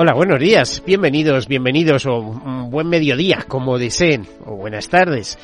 [0.00, 5.36] Hola, buenos días, bienvenidos, bienvenidos o un buen mediodía, como deseen, o buenas tardes.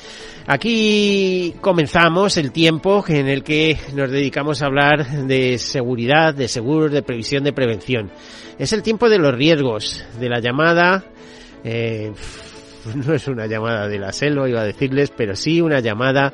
[0.47, 6.93] Aquí comenzamos el tiempo en el que nos dedicamos a hablar de seguridad, de seguros,
[6.93, 8.13] de previsión, de prevención.
[8.57, 11.05] Es el tiempo de los riesgos, de la llamada,
[11.65, 12.13] eh,
[12.95, 16.33] no es una llamada de la selva, iba a decirles, pero sí una llamada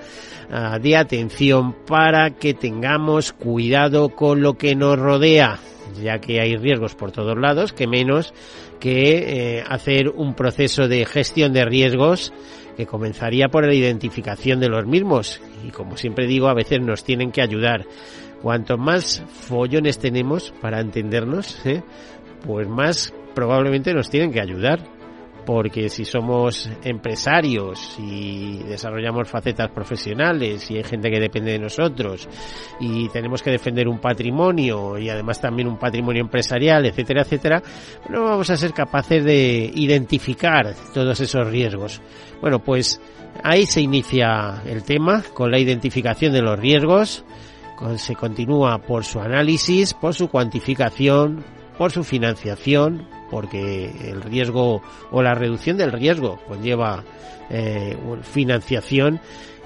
[0.50, 5.59] uh, de atención para que tengamos cuidado con lo que nos rodea
[6.02, 8.34] ya que hay riesgos por todos lados, que menos
[8.78, 12.32] que eh, hacer un proceso de gestión de riesgos
[12.77, 15.41] que comenzaría por la identificación de los mismos.
[15.66, 17.84] Y como siempre digo, a veces nos tienen que ayudar.
[18.42, 21.82] Cuanto más follones tenemos para entendernos, ¿eh?
[22.47, 25.00] pues más probablemente nos tienen que ayudar
[25.44, 32.28] porque si somos empresarios y desarrollamos facetas profesionales y hay gente que depende de nosotros
[32.78, 37.62] y tenemos que defender un patrimonio y además también un patrimonio empresarial, etcétera, etcétera,
[38.08, 42.00] no vamos a ser capaces de identificar todos esos riesgos.
[42.41, 43.00] Bueno, pues
[43.42, 47.25] ahí se inicia el tema con la identificación de los riesgos,
[47.97, 51.42] se continúa por su análisis, por su cuantificación,
[51.81, 57.03] por su financiación, porque el riesgo o la reducción del riesgo conlleva
[57.48, 59.19] eh, financiación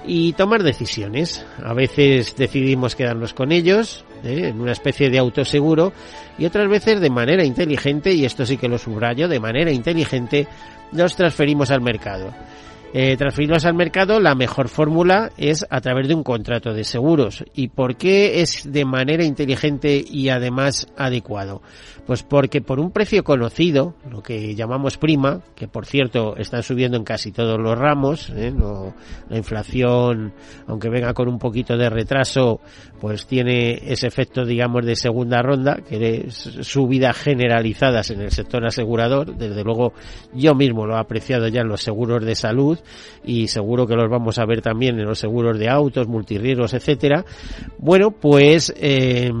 [0.07, 1.45] y tomar decisiones.
[1.61, 5.91] A veces decidimos quedarnos con ellos eh, en una especie de autoseguro
[6.37, 10.47] y otras veces de manera inteligente, y esto sí que lo subrayo, de manera inteligente
[10.93, 12.33] los transferimos al mercado
[12.93, 17.43] eh, transferirlos al mercado, la mejor fórmula es a través de un contrato de seguros.
[17.53, 21.61] ¿Y por qué es de manera inteligente y además adecuado?
[22.05, 26.97] Pues porque por un precio conocido, lo que llamamos prima, que por cierto están subiendo
[26.97, 28.53] en casi todos los ramos, ¿eh?
[29.29, 30.33] la inflación,
[30.67, 32.61] aunque venga con un poquito de retraso,
[33.01, 38.65] pues tiene ese efecto, digamos, de segunda ronda, que es subidas generalizadas en el sector
[38.65, 39.35] asegurador.
[39.35, 39.93] Desde luego,
[40.33, 42.74] yo mismo lo he apreciado ya en los seguros de salud
[43.23, 47.25] y seguro que los vamos a ver también en los seguros de autos, multirriesgos, etcétera.
[47.77, 49.31] Bueno, pues eh,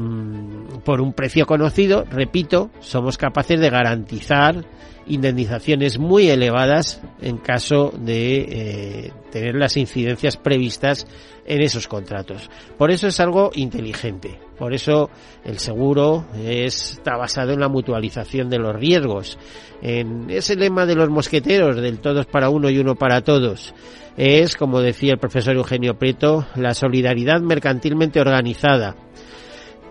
[0.83, 4.65] por un precio conocido, repito, somos capaces de garantizar
[5.07, 11.07] indemnizaciones muy elevadas en caso de eh, tener las incidencias previstas
[11.45, 12.49] en esos contratos.
[12.77, 14.39] Por eso es algo inteligente.
[14.57, 15.09] Por eso
[15.43, 19.37] el seguro está basado en la mutualización de los riesgos.
[19.81, 23.73] En ese lema de los mosqueteros, del todos para uno y uno para todos,
[24.17, 28.95] es, como decía el profesor Eugenio Prieto, la solidaridad mercantilmente organizada.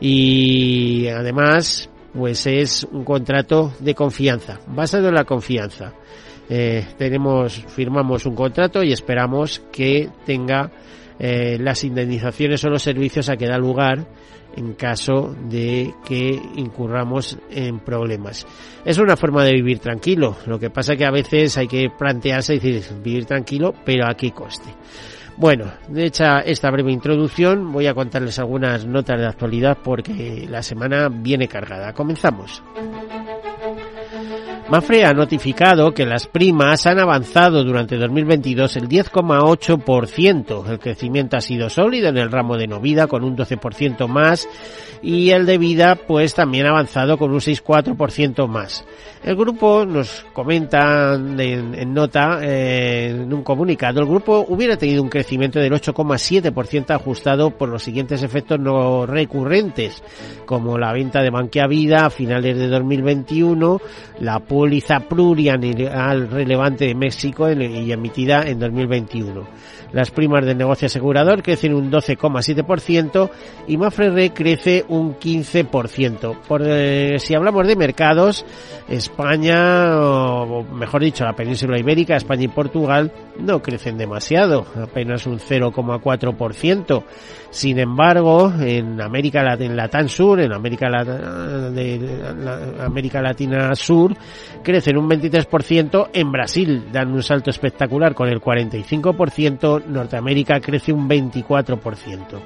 [0.00, 5.92] Y además, pues es un contrato de confianza, basado en la confianza.
[6.48, 10.70] Eh, tenemos, firmamos un contrato y esperamos que tenga
[11.18, 14.06] eh, las indemnizaciones o los servicios a que da lugar
[14.56, 18.46] en caso de que incurramos en problemas.
[18.84, 20.36] Es una forma de vivir tranquilo.
[20.46, 24.14] Lo que pasa que a veces hay que plantearse y decir vivir tranquilo, pero a
[24.14, 24.70] qué coste.
[25.36, 30.62] Bueno, de hecha esta breve introducción, voy a contarles algunas notas de actualidad porque la
[30.62, 31.92] semana viene cargada.
[31.92, 32.62] Comenzamos.
[34.70, 40.68] Mafre ha notificado que las primas han avanzado durante 2022 el 10,8%.
[40.68, 44.48] El crecimiento ha sido sólido en el ramo de Novida con un 12% más
[45.04, 48.86] y el de vida pues también ha avanzado con un 6,4% más.
[49.22, 55.08] El grupo nos comenta en, nota, eh, en un comunicado, el grupo hubiera tenido un
[55.08, 60.02] crecimiento del 8,7% ajustado por los siguientes efectos no recurrentes,
[60.44, 63.80] como la venta de Banquia Vida a finales de 2021,
[64.20, 69.44] la póliza plurianual relevante de México y emitida en 2021.
[69.90, 73.30] Las primas del negocio asegurador crecen un 12,7%
[73.66, 76.38] y Mafre crece un 15%.
[76.46, 78.46] Por, eh, si hablamos de mercados,
[78.88, 83.10] España, o mejor dicho, la península ibérica, España y Portugal,
[83.40, 87.02] no crecen demasiado, apenas un 0,4%.
[87.54, 92.20] Sin embargo, en América Latina, Sur, en América, de,
[92.80, 94.12] América Latina Sur,
[94.60, 101.08] crecen un 23%, en Brasil dan un salto espectacular con el 45%, Norteamérica crece un
[101.08, 102.40] 24%.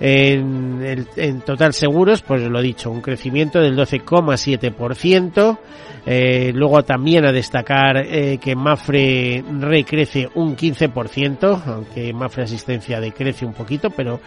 [0.00, 5.58] En, el, en total seguros, pues lo dicho, un crecimiento del 12,7%.
[6.06, 13.46] Eh, luego también a destacar eh, que Mafre recrece un 15%, aunque Mafre Asistencia decrece
[13.46, 14.20] un poquito, pero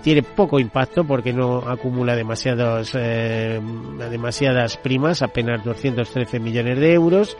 [0.00, 3.60] tiene poco impacto porque no acumula demasiados, eh,
[4.10, 7.36] demasiadas primas, apenas 213 millones de euros.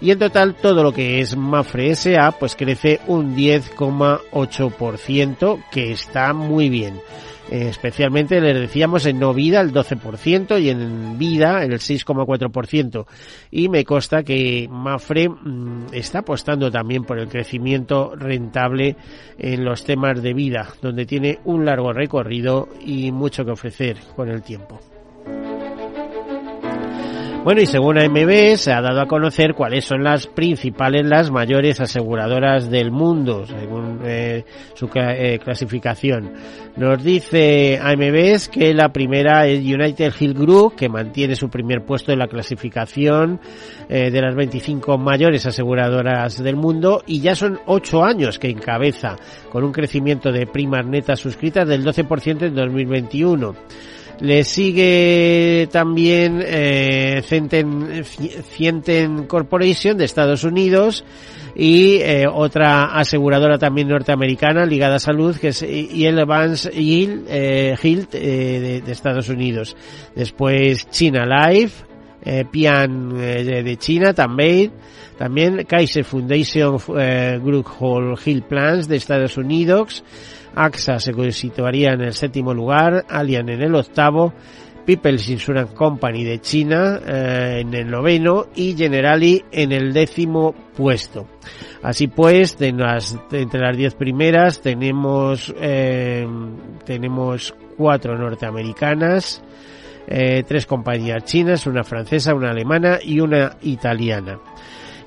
[0.00, 6.32] Y en total todo lo que es Mafre SA pues crece un 10,8%, que está
[6.32, 7.00] muy bien.
[7.50, 13.06] Eh, especialmente les decíamos en no vida el 12% y en vida el 6,4%.
[13.50, 18.96] Y me consta que Mafre mm, está apostando también por el crecimiento rentable
[19.38, 24.28] en los temas de vida, donde tiene un largo recorrido y mucho que ofrecer con
[24.28, 24.80] el tiempo.
[27.46, 31.80] Bueno, y según AMB se ha dado a conocer cuáles son las principales, las mayores
[31.80, 34.44] aseguradoras del mundo, según eh,
[34.74, 36.32] su eh, clasificación.
[36.76, 42.10] Nos dice AMB que la primera es United Hill Group, que mantiene su primer puesto
[42.10, 43.38] en la clasificación
[43.88, 49.14] eh, de las 25 mayores aseguradoras del mundo y ya son 8 años que encabeza,
[49.50, 53.54] con un crecimiento de primas netas suscritas del 12% en 2021.
[54.20, 61.04] Le sigue también eh, Cienten, Corporation de Estados Unidos
[61.54, 67.76] y eh, otra aseguradora también norteamericana ligada a salud que es Yale Evans Hill, eh,
[67.82, 69.76] eh, de, Estados Unidos.
[70.14, 71.84] Después China Life,
[72.24, 74.72] eh, Pian de, de, China también.
[75.16, 76.76] También Kaiser Foundation
[77.42, 80.04] Group Hall Hill Plans de Estados Unidos.
[80.56, 84.32] AXA se situaría en el séptimo lugar, Allianz en el octavo,
[84.86, 91.28] People's Insurance Company de China eh, en el noveno y Generali en el décimo puesto.
[91.82, 96.26] Así pues, de las, entre las diez primeras tenemos eh,
[96.84, 99.42] tenemos cuatro norteamericanas,
[100.06, 104.38] eh, tres compañías chinas, una francesa, una alemana y una italiana.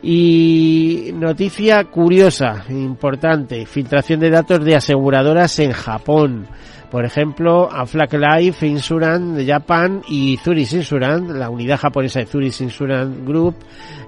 [0.02, 6.48] Y noticia curiosa, importante, filtración de datos de aseguradoras en Japón.
[6.90, 12.62] Por ejemplo, Aflac Life Insurance de Japan y Zurich Insurance, la unidad japonesa de Zurich
[12.62, 13.56] Insurance Group,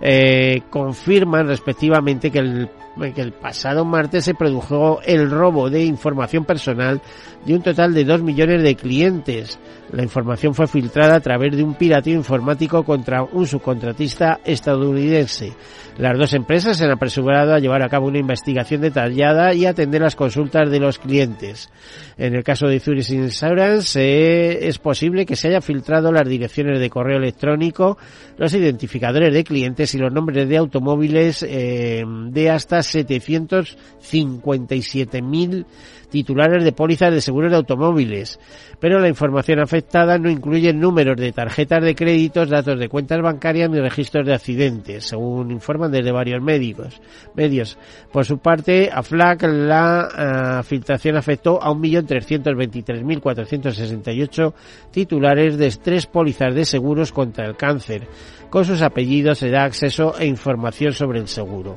[0.02, 2.70] eh, confirman respectivamente que el,
[3.14, 7.02] que el pasado martes se produjo el robo de información personal
[7.46, 9.60] de un total de 2 millones de clientes.
[9.92, 15.54] La información fue filtrada a través de un pirateo informático contra un subcontratista estadounidense.
[15.98, 20.02] Las dos empresas se han apresurado a llevar a cabo una investigación detallada y atender
[20.02, 21.70] las consultas de los clientes.
[22.18, 26.80] En el caso de Zurich Insurance eh, es posible que se haya filtrado las direcciones
[26.80, 27.98] de correo electrónico,
[28.38, 35.66] los identificadores de clientes y los nombres de automóviles eh, de hasta 757.000
[36.12, 38.40] titulares de pólizas de seguros de automóviles,
[38.80, 43.70] pero la información afectada no incluye números de tarjetas de créditos, datos de cuentas bancarias
[43.70, 47.00] ni registros de accidentes, según informan desde varios médicos,
[47.34, 47.78] medios.
[48.12, 54.54] Por su parte, a FLAC la uh, filtración afectó a 1.323.468
[54.92, 58.10] titulares de tres pólizas de seguros contra el cáncer.
[58.50, 61.76] Con sus apellidos se da acceso e información sobre el seguro.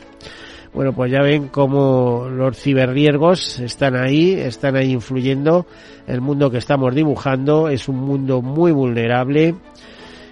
[0.74, 5.66] Bueno, pues ya ven cómo los ciberriesgos están ahí, están ahí influyendo.
[6.08, 9.54] El mundo que estamos dibujando es un mundo muy vulnerable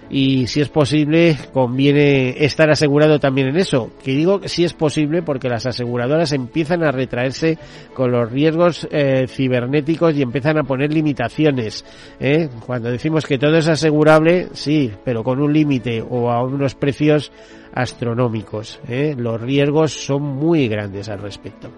[0.09, 3.91] y si es posible conviene estar asegurado también en eso.
[4.03, 7.57] Que digo que si es posible porque las aseguradoras empiezan a retraerse
[7.93, 11.85] con los riesgos eh, cibernéticos y empiezan a poner limitaciones.
[12.19, 12.49] ¿eh?
[12.65, 17.31] Cuando decimos que todo es asegurable, sí, pero con un límite o a unos precios
[17.73, 18.79] astronómicos.
[18.87, 19.15] ¿eh?
[19.17, 21.69] Los riesgos son muy grandes al respecto.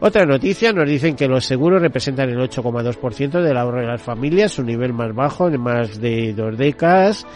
[0.00, 4.52] Otra noticia, nos dicen que los seguros representan el 8,2% del ahorro de las familias,
[4.52, 7.26] su nivel más bajo en más de dos décadas.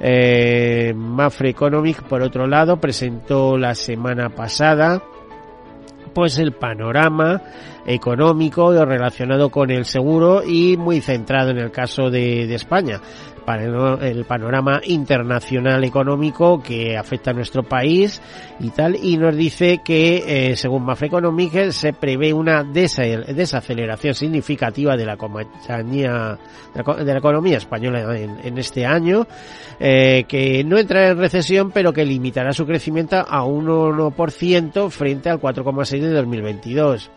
[0.00, 5.02] Eh, Mafre Economic, por otro lado, presentó la semana pasada
[6.12, 7.40] pues el panorama
[7.86, 13.00] económico relacionado con el seguro y muy centrado en el caso de, de España
[13.56, 18.20] el panorama internacional económico que afecta a nuestro país
[18.58, 24.96] y tal, y nos dice que, eh, según Mafre Economic, se prevé una desaceleración significativa
[24.96, 26.38] de la compañía,
[26.74, 29.26] de la economía española en, este año,
[29.78, 35.30] eh, que no entrará en recesión, pero que limitará su crecimiento a un 1% frente
[35.30, 37.10] al 4,6 de 2022.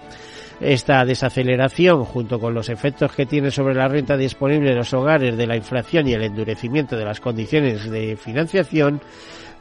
[0.59, 5.35] Esta desaceleración, junto con los efectos que tiene sobre la renta disponible de los hogares
[5.35, 9.01] de la inflación y el endurecimiento de las condiciones de financiación,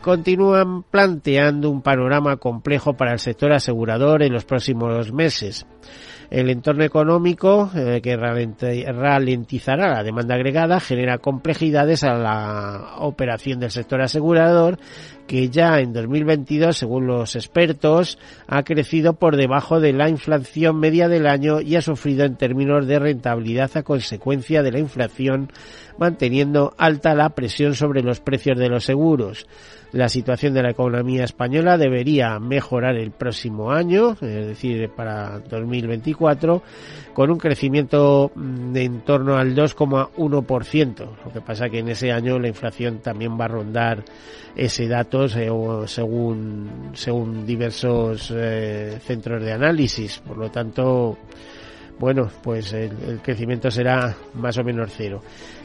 [0.03, 5.67] continúan planteando un panorama complejo para el sector asegurador en los próximos meses.
[6.33, 13.71] El entorno económico eh, que ralentizará la demanda agregada genera complejidades a la operación del
[13.71, 14.79] sector asegurador
[15.27, 21.09] que ya en 2022, según los expertos, ha crecido por debajo de la inflación media
[21.09, 25.51] del año y ha sufrido en términos de rentabilidad a consecuencia de la inflación,
[25.99, 29.47] manteniendo alta la presión sobre los precios de los seguros.
[29.93, 36.63] La situación de la economía española debería mejorar el próximo año, es decir, para 2024,
[37.13, 40.99] con un crecimiento mm, de en torno al 2,1%.
[41.27, 44.03] Lo que pasa que en ese año la inflación también va a rondar
[44.57, 45.12] ese dato
[45.87, 50.19] según, según diversos eh, centros de análisis.
[50.19, 51.19] Por lo tanto,
[51.99, 55.23] bueno, pues el, crecimiento será más o menos cero.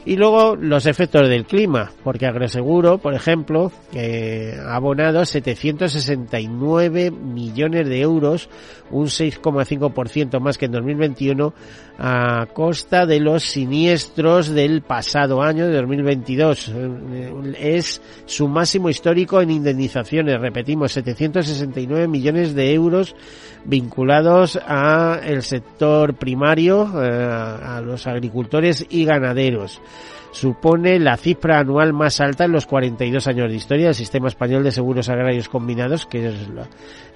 [0.08, 8.00] Y luego los efectos del clima, porque Agroseguro, por ejemplo, ha abonado 769 millones de
[8.00, 8.48] euros,
[8.90, 11.52] un 6,5% más que en 2021,
[11.98, 16.72] a costa de los siniestros del pasado año de 2022.
[17.60, 23.14] Es su máximo histórico en indemnizaciones, repetimos, 769 millones de euros
[23.66, 29.82] vinculados a el sector primario, eh, a los agricultores y ganaderos
[30.38, 34.62] supone la cifra anual más alta en los 42 años de historia del sistema español
[34.62, 36.32] de seguros agrarios combinados, que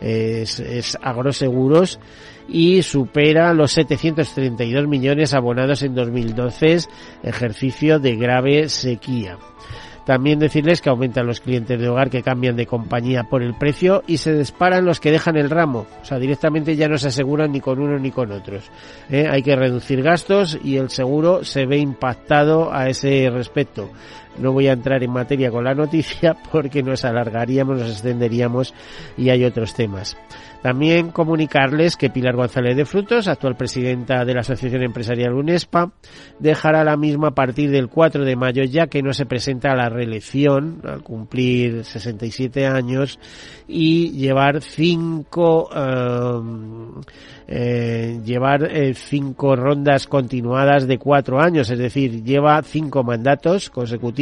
[0.00, 2.00] es, es, agroseguros,
[2.49, 6.79] y supera los 732 millones abonados en 2012,
[7.23, 9.38] ejercicio de grave sequía.
[10.04, 14.02] También decirles que aumentan los clientes de hogar que cambian de compañía por el precio
[14.06, 15.87] y se disparan los que dejan el ramo.
[16.02, 18.71] O sea, directamente ya no se aseguran ni con uno ni con otros.
[19.11, 19.28] ¿eh?
[19.30, 23.90] Hay que reducir gastos y el seguro se ve impactado a ese respecto.
[24.38, 28.74] No voy a entrar en materia con la noticia porque nos alargaríamos, nos extenderíamos
[29.16, 30.16] y hay otros temas.
[30.62, 35.90] También comunicarles que Pilar González de Frutos, actual presidenta de la Asociación Empresarial UNESPA,
[36.38, 39.76] dejará la misma a partir del 4 de mayo ya que no se presenta a
[39.76, 43.18] la reelección al cumplir 67 años
[43.66, 47.00] y llevar cinco um,
[47.48, 54.22] eh, llevar eh, cinco rondas continuadas de cuatro años, es decir, lleva cinco mandatos consecutivos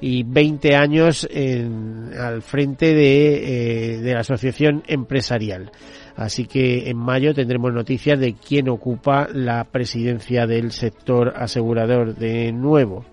[0.00, 5.70] y 20 años en, al frente de, eh, de la asociación empresarial.
[6.18, 12.50] Así que en mayo tendremos noticias de quién ocupa la presidencia del sector asegurador de
[12.50, 13.04] nuevo.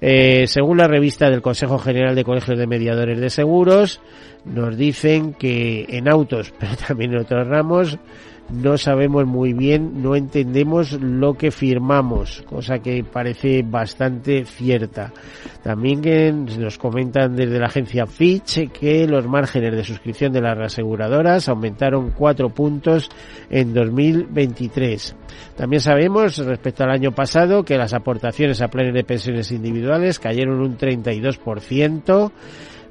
[0.00, 4.00] Eh, según la revista del Consejo General de Colegios de Mediadores de Seguros,
[4.44, 7.98] nos dicen que en autos, pero también en otros ramos,
[8.52, 15.12] no sabemos muy bien, no entendemos lo que firmamos, cosa que parece bastante cierta.
[15.62, 21.48] También nos comentan desde la agencia Fitch que los márgenes de suscripción de las aseguradoras
[21.48, 23.08] aumentaron cuatro puntos
[23.50, 25.16] en 2023.
[25.56, 30.60] También sabemos respecto al año pasado que las aportaciones a planes de pensiones individuales cayeron
[30.60, 32.32] un 32%.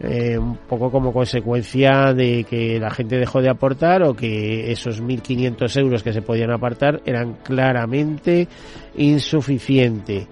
[0.01, 5.03] Eh, un poco como consecuencia de que la gente dejó de aportar o que esos
[5.03, 8.47] 1.500 euros que se podían apartar eran claramente
[8.95, 10.29] insuficientes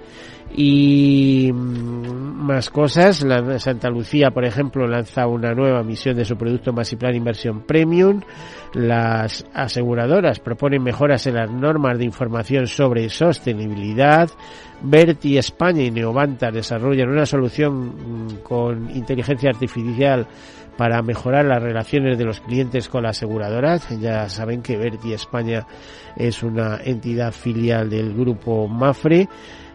[0.55, 3.23] y mm, más cosas.
[3.23, 8.21] La Santa Lucía, por ejemplo, lanza una nueva misión de su producto Plan Inversión Premium.
[8.73, 14.29] Las aseguradoras proponen mejoras en las normas de información sobre sostenibilidad.
[14.81, 20.27] Berti España y Neovanta desarrollan una solución mm, con inteligencia artificial
[20.77, 23.89] para mejorar las relaciones de los clientes con las aseguradoras.
[23.99, 25.65] Ya saben que Berti España
[26.15, 29.27] es una entidad filial del grupo Mafre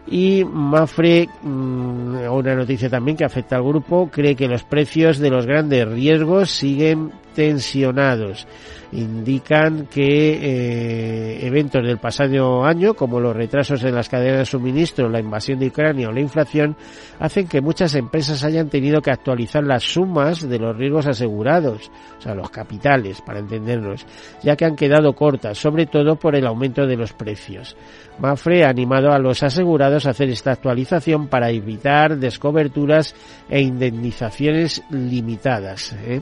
[0.07, 5.29] y Mafre, mm, una noticia también que afecta al grupo, cree que los precios de
[5.29, 8.47] los grandes riesgos siguen tensionados.
[8.91, 15.09] Indican que eh, eventos del pasado año, como los retrasos en las cadenas de suministro,
[15.09, 16.75] la invasión de Ucrania o la inflación,
[17.19, 22.21] hacen que muchas empresas hayan tenido que actualizar las sumas de los riesgos asegurados, o
[22.21, 24.05] sea, los capitales, para entendernos,
[24.43, 27.75] ya que han quedado cortas, sobre todo por el aumento de los precios.
[28.19, 33.15] Mafre ha animado a los asegurados a hacer esta actualización para evitar descoberturas
[33.49, 35.93] e indemnizaciones limitadas.
[36.05, 36.21] ¿eh?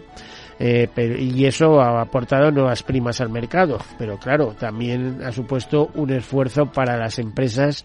[0.64, 0.88] Eh,
[1.20, 3.80] y eso ha aportado nuevas primas al mercado.
[3.98, 7.84] Pero claro, también ha supuesto un esfuerzo para las empresas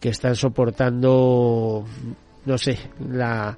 [0.00, 1.84] que están soportando,
[2.44, 2.78] no sé,
[3.08, 3.56] la,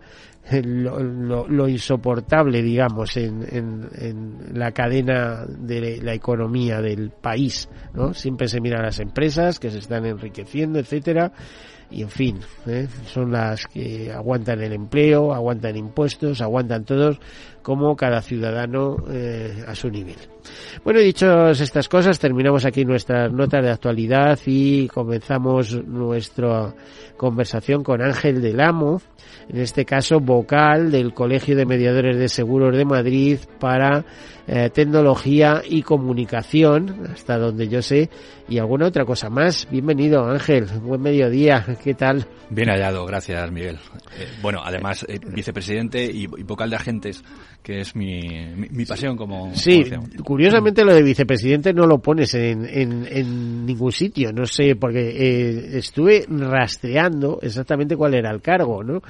[0.53, 8.13] lo, insoportable, digamos, en, en, la cadena de la economía del país, ¿no?
[8.13, 11.33] Siempre se mira a las empresas que se están enriqueciendo, etcétera,
[11.91, 12.87] y en fin, ¿eh?
[13.07, 17.19] son las que aguantan el empleo, aguantan impuestos, aguantan todos,
[17.69, 20.17] como cada ciudadano eh, a su nivel.
[20.83, 26.73] Bueno, dichas estas cosas, terminamos aquí nuestras notas de actualidad y comenzamos nuestra
[27.19, 29.03] conversación con Ángel del Amo,
[29.51, 34.03] en este caso vocal del Colegio de Mediadores de Seguros de Madrid para
[34.47, 38.09] eh, tecnología y comunicación, hasta donde yo sé,
[38.49, 39.69] y alguna otra cosa más.
[39.71, 42.27] Bienvenido Ángel, buen mediodía, ¿qué tal?
[42.49, 43.79] Bien hallado, gracias Miguel.
[44.19, 47.23] Eh, bueno, además, vicepresidente y, vocal de agentes,
[47.63, 49.55] que es mi, mi, pasión como...
[49.55, 49.85] Sí,
[50.25, 55.11] curiosamente lo de vicepresidente no lo pones en, en, en ningún sitio, no sé, porque
[55.11, 59.03] eh, estuve rastreando exactamente cuál era el cargo, ¿no?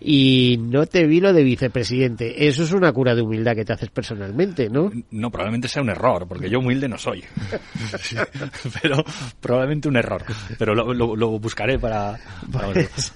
[0.00, 2.46] Y no te vi lo de vicepresidente.
[2.46, 4.90] Eso es una cura de humildad que te haces personalmente, ¿no?
[5.10, 7.24] No, probablemente sea un error, porque yo humilde no soy.
[8.82, 9.02] pero
[9.40, 10.22] probablemente un error.
[10.58, 12.18] Pero lo, lo, buscaré para...
[12.52, 13.12] para pues,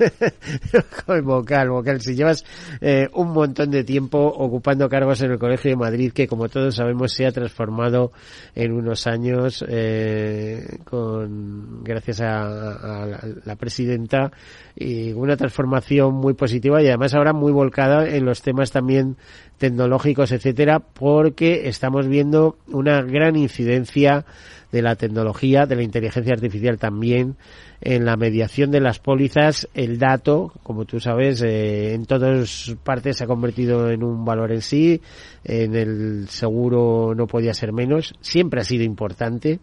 [1.25, 2.01] vocal, vocal.
[2.01, 2.45] Si llevas
[2.81, 6.75] eh, un montón de tiempo ocupando cargos en el Colegio de Madrid, que como todos
[6.75, 8.13] sabemos se ha transformado
[8.55, 13.17] en unos años eh, con gracias a,
[13.47, 14.31] la, presidenta
[14.77, 19.17] y una transformación muy positiva y además ahora muy volcada en los temas también
[19.57, 24.27] tecnológicos, etcétera, porque estamos viendo una gran incidencia
[24.73, 27.37] de la tecnología, de la inteligencia artificial también,
[27.81, 33.17] en la mediación de las pólizas, el dato, como tú sabes, eh, en todas partes
[33.17, 35.01] se ha convertido en un valor en sí,
[35.45, 39.61] en el seguro no podía ser menos, siempre ha sido importante,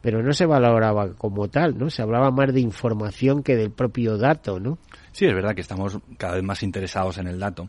[0.00, 1.88] pero no se valoraba como tal, ¿no?
[1.88, 4.78] Se hablaba más de información que del propio dato, ¿no?
[5.12, 7.68] Sí, es verdad que estamos cada vez más interesados en el dato.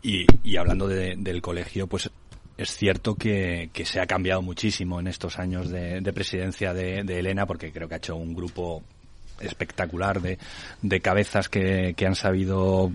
[0.00, 2.10] Y, y hablando del colegio, pues
[2.56, 7.72] es cierto que, se ha cambiado muchísimo en estos años de, presidencia de, Elena, porque
[7.72, 8.82] creo que ha hecho un grupo
[9.40, 10.38] espectacular de,
[10.82, 12.92] de cabezas que, que, han sabido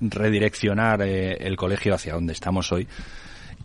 [0.00, 2.86] redireccionar eh, el colegio hacia donde estamos hoy.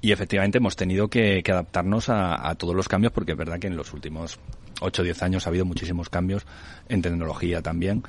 [0.01, 3.67] Y efectivamente hemos tenido que, adaptarnos a, a, todos los cambios porque es verdad que
[3.67, 4.39] en los últimos
[4.80, 6.45] 8 o 10 años ha habido muchísimos cambios
[6.89, 8.04] en tecnología también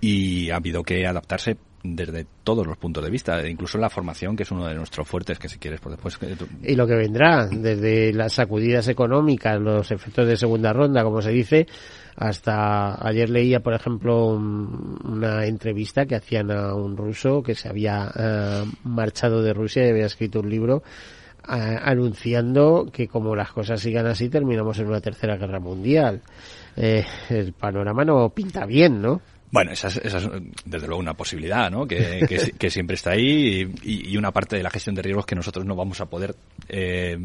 [0.00, 4.42] y ha habido que adaptarse desde todos los puntos de vista, incluso la formación, que
[4.42, 6.18] es uno de nuestros fuertes, que si quieres, por después...
[6.62, 11.30] Y lo que vendrá, desde las sacudidas económicas, los efectos de segunda ronda, como se
[11.30, 11.66] dice,
[12.16, 18.10] hasta ayer leía, por ejemplo, una entrevista que hacían a un ruso que se había
[18.16, 20.82] eh, marchado de Rusia y había escrito un libro
[21.48, 26.22] eh, anunciando que como las cosas sigan así terminamos en una tercera guerra mundial.
[26.76, 29.20] Eh, el panorama no pinta bien, ¿no?
[29.50, 30.28] Bueno, esa es,
[30.64, 31.86] desde luego una posibilidad, ¿no?
[31.86, 35.36] Que, que, siempre está ahí y, y, una parte de la gestión de riesgos que
[35.36, 36.34] nosotros no vamos a poder
[36.68, 37.16] eh,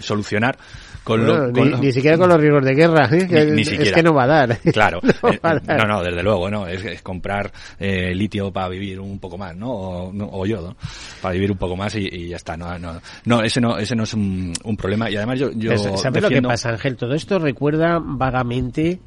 [0.00, 0.56] solucionar
[1.04, 3.52] con, lo, ni, siquiera con los riesgos de guerra, ¿eh?
[3.52, 4.58] ni, es que no va a dar.
[4.72, 9.38] Claro, eh, no, no, desde luego, no, es, comprar eh, litio para vivir un poco
[9.38, 9.70] más, ¿no?
[9.70, 10.76] O, o yodo,
[11.20, 13.94] para vivir un poco más y, y, ya está, no, no, no, ese no, ese
[13.94, 16.96] no es un, un problema y además yo, yo ¿Sabes lo que pasa, Ángel?
[16.96, 19.00] Todo esto recuerda vagamente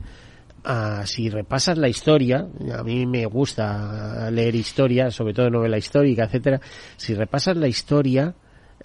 [0.64, 6.26] Ah, si repasas la historia, a mí me gusta leer historia, sobre todo novela histórica,
[6.26, 6.60] etcétera.
[6.98, 8.36] Si repasas la historia,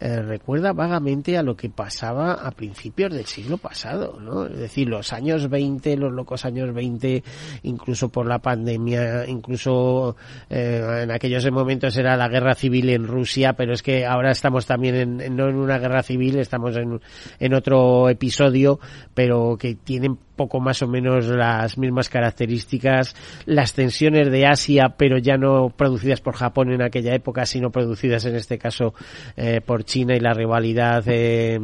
[0.01, 4.47] eh, recuerda vagamente a lo que pasaba a principios del siglo pasado, ¿no?
[4.47, 7.23] Es decir, los años 20, los locos años 20,
[7.63, 10.17] incluso por la pandemia, incluso
[10.51, 14.67] eh, en aquellos momentos era la guerra civil en Rusia, pero es que ahora estamos
[14.67, 17.01] también en, no en una guerra civil, estamos en,
[17.39, 18.81] en otro episodio,
[19.15, 23.14] pero que tienen poco más o menos las mismas características,
[23.47, 28.25] las tensiones de Asia, pero ya no producidas por Japón en aquella época, sino producidas
[28.25, 28.94] en este caso
[29.37, 31.59] eh, por China y la rivalidad de,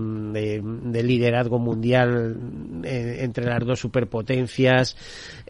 [1.03, 2.37] liderazgo mundial
[2.85, 4.97] eh, entre las dos superpotencias.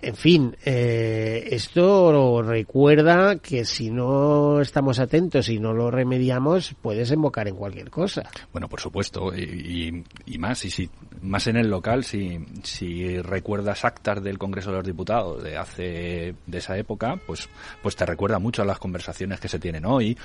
[0.03, 7.01] En fin, eh, esto recuerda que si no estamos atentos y no lo remediamos, puede
[7.01, 8.31] desembocar en cualquier cosa.
[8.53, 10.05] Bueno, por supuesto, y,
[10.39, 10.89] más, y si,
[11.23, 16.35] más en el local, si, si recuerdas actas del Congreso de los Diputados de hace
[16.47, 17.49] de esa época, pues
[17.83, 20.17] pues te recuerda mucho a las conversaciones que se tienen hoy.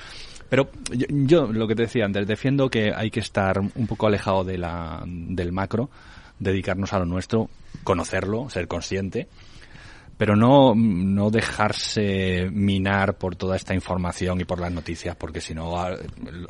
[0.50, 4.44] Pero yo, lo que te decía antes, defiendo que hay que estar un poco alejado
[4.44, 5.90] de la, del macro,
[6.40, 7.50] dedicarnos a lo nuestro,
[7.84, 9.28] conocerlo, ser consciente
[10.18, 15.54] pero no, no dejarse minar por toda esta información y por las noticias, porque si
[15.54, 15.96] no, ah,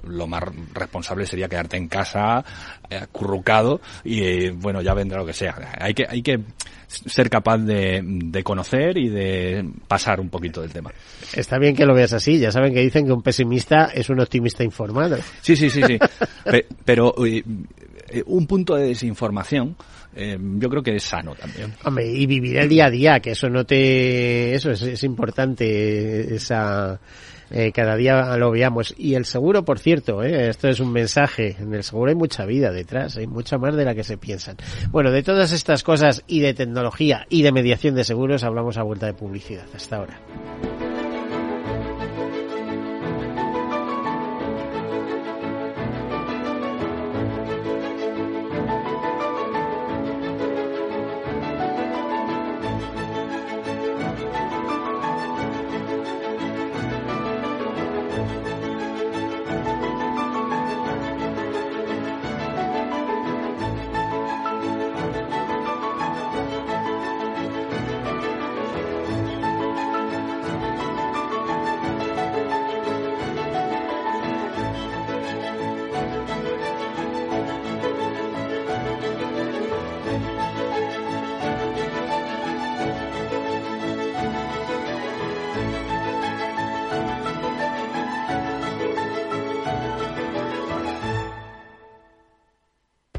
[0.04, 2.43] lo más responsable sería quedarte en casa,
[2.89, 5.56] eh, acurrucado, y eh, bueno, ya vendrá lo que sea.
[5.80, 6.39] Hay que, hay que
[6.88, 10.91] ser capaz de, de conocer y de pasar un poquito del tema.
[11.34, 14.19] Está bien que lo veas así, ya saben que dicen que un pesimista es un
[14.19, 15.17] optimista informado.
[15.41, 15.97] Sí, sí, sí, sí.
[16.86, 17.13] pero
[18.09, 19.75] eh, un punto de desinformación,
[20.15, 21.73] eh, yo creo que es sano también.
[22.03, 26.99] Y vivir el día a día, que eso no te, eso es, es importante, esa,
[27.51, 28.93] eh, cada día lo veamos.
[28.97, 32.45] Y el seguro, por cierto, eh, esto es un mensaje, en el seguro hay mucha
[32.45, 34.57] vida detrás, hay mucha más de la que se piensan.
[34.91, 38.83] Bueno, de todas estas cosas y de tecnología y de mediación de seguros hablamos a
[38.83, 39.65] vuelta de publicidad.
[39.73, 40.19] Hasta ahora.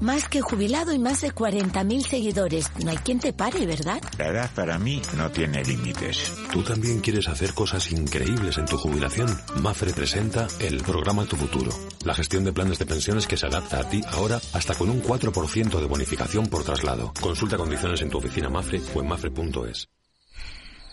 [0.00, 2.70] Más que jubilado y más de 40.000 seguidores.
[2.84, 4.00] No hay quien te pare, ¿verdad?
[4.16, 6.32] La edad para mí no tiene límites.
[6.52, 9.28] ¿Tú también quieres hacer cosas increíbles en tu jubilación?
[9.60, 11.72] Mafre presenta el programa Tu Futuro.
[12.04, 15.02] La gestión de planes de pensiones que se adapta a ti ahora hasta con un
[15.02, 17.12] 4% de bonificación por traslado.
[17.20, 19.88] Consulta condiciones en tu oficina Mafre o en mafre.es.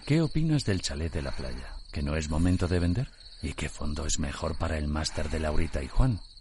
[0.07, 1.75] ¿Qué opinas del chalet de la playa?
[1.91, 3.11] ¿Que no es momento de vender?
[3.43, 6.19] ¿Y qué fondo es mejor para el máster de Laurita y Juan?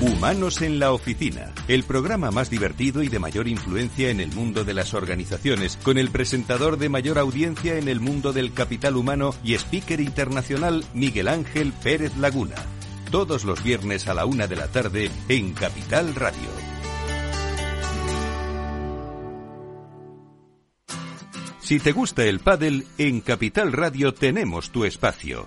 [0.00, 4.64] Humanos en la Oficina, el programa más divertido y de mayor influencia en el mundo
[4.64, 9.34] de las organizaciones, con el presentador de mayor audiencia en el mundo del capital humano
[9.44, 12.56] y speaker internacional Miguel Ángel Pérez Laguna.
[13.10, 16.48] Todos los viernes a la una de la tarde en Capital Radio.
[21.60, 25.46] Si te gusta el pádel, en Capital Radio tenemos tu espacio.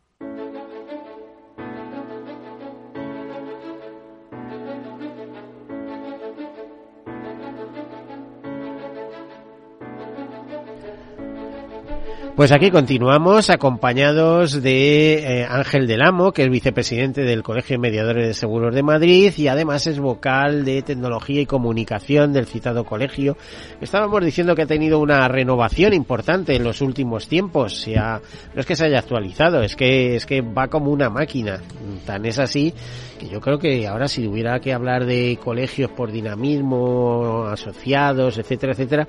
[12.41, 17.81] Pues aquí continuamos acompañados de eh, Ángel del Amo, que es vicepresidente del Colegio de
[17.81, 22.83] Mediadores de Seguros de Madrid y además es vocal de tecnología y comunicación del citado
[22.83, 23.37] colegio.
[23.79, 27.85] Estábamos diciendo que ha tenido una renovación importante en los últimos tiempos.
[27.85, 28.19] Ya,
[28.55, 31.61] no es que se haya actualizado, es que es que va como una máquina.
[32.07, 32.73] Tan es así
[33.19, 38.73] que yo creo que ahora si hubiera que hablar de colegios por dinamismo, asociados, etcétera,
[38.73, 39.07] etcétera,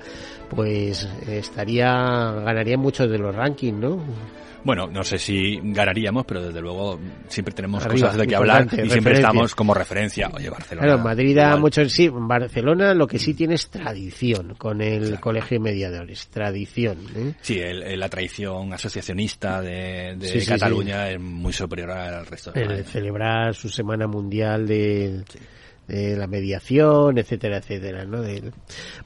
[0.55, 1.91] pues estaría
[2.43, 4.01] ganaría mucho de los rankings, ¿no?
[4.63, 8.89] Bueno, no sé si ganaríamos, pero desde luego siempre tenemos cosas de que hablar y
[8.89, 10.29] siempre estamos como referencia.
[10.33, 10.87] Oye, Barcelona.
[10.87, 12.09] Claro, Madrid da mucho sí.
[12.09, 16.27] Barcelona lo que sí tiene es tradición con el Colegio de Mediadores.
[16.27, 16.97] Tradición.
[17.15, 17.33] ¿eh?
[17.41, 23.69] Sí, la tradición asociacionista de, Cataluña es muy superior al resto de El celebrar su
[23.69, 25.23] Semana Mundial de
[25.87, 28.21] de la mediación, etcétera, etcétera, ¿no?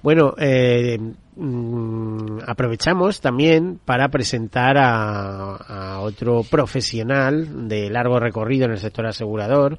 [0.04, 0.98] bueno, eh,
[1.36, 9.78] mm, aprovechamos también para presentar a, otro profesional de largo recorrido en el sector asegurador.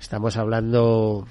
[0.00, 1.26] Estamos hablando,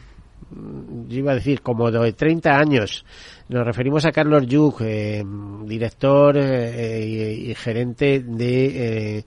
[0.51, 3.03] mm, yo iba a decir, como de 30 años.
[3.49, 5.23] Nos referimos a Carlos Yug, eh,
[5.63, 9.25] director eh, y, gerente de eh,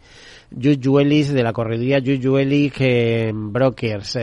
[0.50, 4.18] de la correduría Yuyuelis eh, Brokers.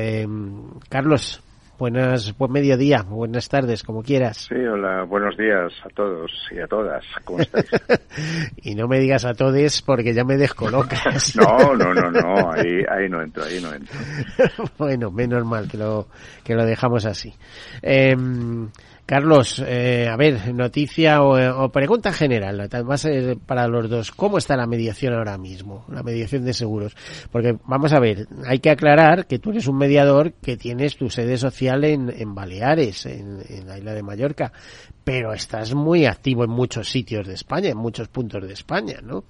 [0.87, 1.41] Carlos,
[1.79, 4.47] Buenas, buen mediodía, buenas tardes, como quieras.
[4.49, 7.05] Sí, hola, buenos días a todos y a todas.
[7.23, 7.69] ¿Cómo estáis?
[8.63, 11.35] y no me digas a todos porque ya me descolocas.
[11.37, 13.95] no, no, no, no, ahí, ahí no entro, ahí no entro.
[14.79, 16.07] bueno, menos mal que lo,
[16.43, 17.31] que lo dejamos así.
[17.83, 18.15] Eh,
[19.07, 24.11] Carlos, eh, a ver, noticia o, pregunta general, va ser para los dos.
[24.11, 25.85] ¿Cómo está la mediación ahora mismo?
[25.87, 26.93] La mediación de seguros.
[27.31, 31.09] Porque vamos a ver, hay que aclarar que tú eres un mediador que tienes tu
[31.09, 34.51] sede social en, en Baleares, en, en la isla de Mallorca,
[35.05, 39.23] pero estás muy activo en muchos sitios de España, en muchos puntos de España, ¿no?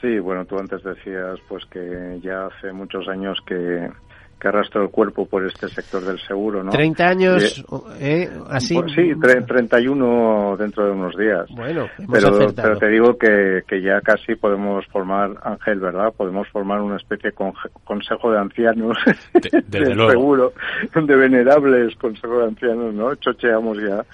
[0.00, 3.90] Sí, bueno, tú antes decías pues que ya hace muchos años que
[4.38, 6.70] que arrastra el cuerpo por este sector del seguro, ¿no?
[6.70, 7.64] 30 años,
[7.98, 8.30] ¿eh?
[8.50, 8.74] Así.
[8.74, 9.12] Pues sí,
[9.46, 11.46] 31 dentro de unos días.
[11.54, 16.12] Bueno, pero, pero te digo que, que ya casi podemos formar, Ángel, ¿verdad?
[16.16, 17.36] Podemos formar una especie de
[17.84, 18.96] consejo de ancianos
[19.32, 20.52] de, del seguro,
[20.94, 23.14] de venerables consejo de ancianos, ¿no?
[23.16, 24.04] Chocheamos ya.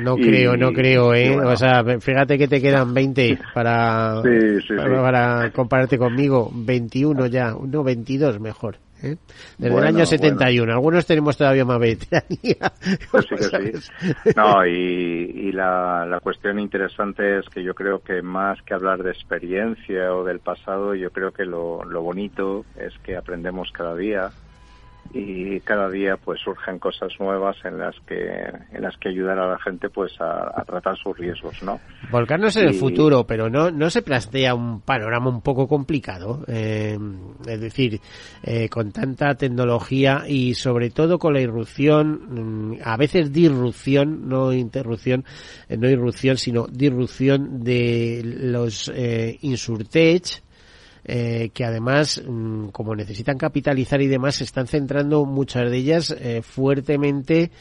[0.00, 1.36] No creo, no creo, ¿eh?
[1.36, 4.22] O sea, fíjate que te quedan 20 para,
[4.76, 6.50] para, para compararte conmigo.
[6.54, 8.76] 21 ya, no, 22 mejor.
[9.02, 9.16] ¿Eh?
[9.58, 10.72] Desde el año 71.
[10.72, 12.72] Algunos tenemos todavía más veteranía.
[13.10, 13.90] Pues sí que sí.
[14.36, 19.10] No, y, la, la cuestión interesante es que yo creo que más que hablar de
[19.10, 24.30] experiencia o del pasado, yo creo que lo, lo bonito es que aprendemos cada día
[25.12, 28.28] y cada día pues surgen cosas nuevas en las que
[28.72, 32.68] en las que ayudar a la gente pues a, tratar sus riesgos no volcarnos en
[32.68, 36.98] el futuro pero no no se plantea un panorama un poco complicado eh,
[37.46, 38.00] es decir
[38.42, 44.52] eh, con tanta tecnología y sobre todo con la irrupción mm, a veces disrupción no
[44.52, 45.24] interrupción
[45.68, 50.45] eh, no irrupción sino disrupción de los eh, insurtech
[51.08, 56.10] eh, que además, mm, como necesitan capitalizar y demás, se están centrando muchas de ellas
[56.10, 57.52] eh, fuertemente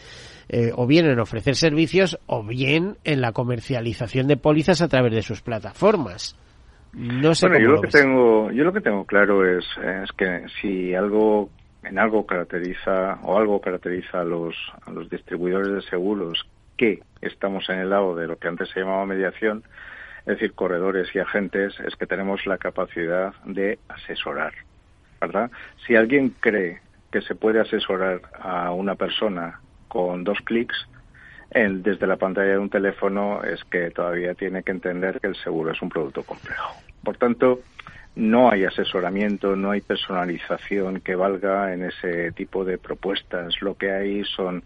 [0.49, 5.13] eh, o bien en ofrecer servicios o bien en la comercialización de pólizas a través
[5.13, 6.36] de sus plataformas.
[6.93, 9.65] No sé bueno, yo lo, que tengo, yo lo que tengo claro es,
[10.03, 11.49] es que si algo
[11.84, 14.55] en algo caracteriza o algo caracteriza a los,
[14.86, 18.79] a los distribuidores de seguros que estamos en el lado de lo que antes se
[18.79, 19.63] llamaba mediación,
[20.25, 24.53] es decir, corredores y agentes, es que tenemos la capacidad de asesorar,
[25.21, 25.51] ¿verdad?
[25.85, 30.88] Si alguien cree que se puede asesorar a una persona con dos clics,
[31.51, 35.71] desde la pantalla de un teléfono es que todavía tiene que entender que el seguro
[35.71, 36.73] es un producto complejo.
[37.01, 37.61] Por tanto,
[38.15, 43.61] no hay asesoramiento, no hay personalización que valga en ese tipo de propuestas.
[43.61, 44.63] Lo que hay son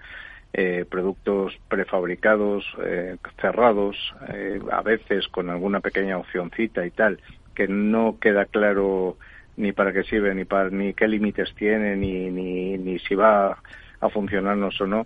[0.54, 3.96] eh, productos prefabricados, eh, cerrados,
[4.34, 7.20] eh, a veces con alguna pequeña opcioncita y tal,
[7.54, 9.18] que no queda claro
[9.58, 13.58] ni para qué sirve, ni para ni qué límites tiene, ni, ni, ni si va
[14.00, 15.06] a funcionarnos o no.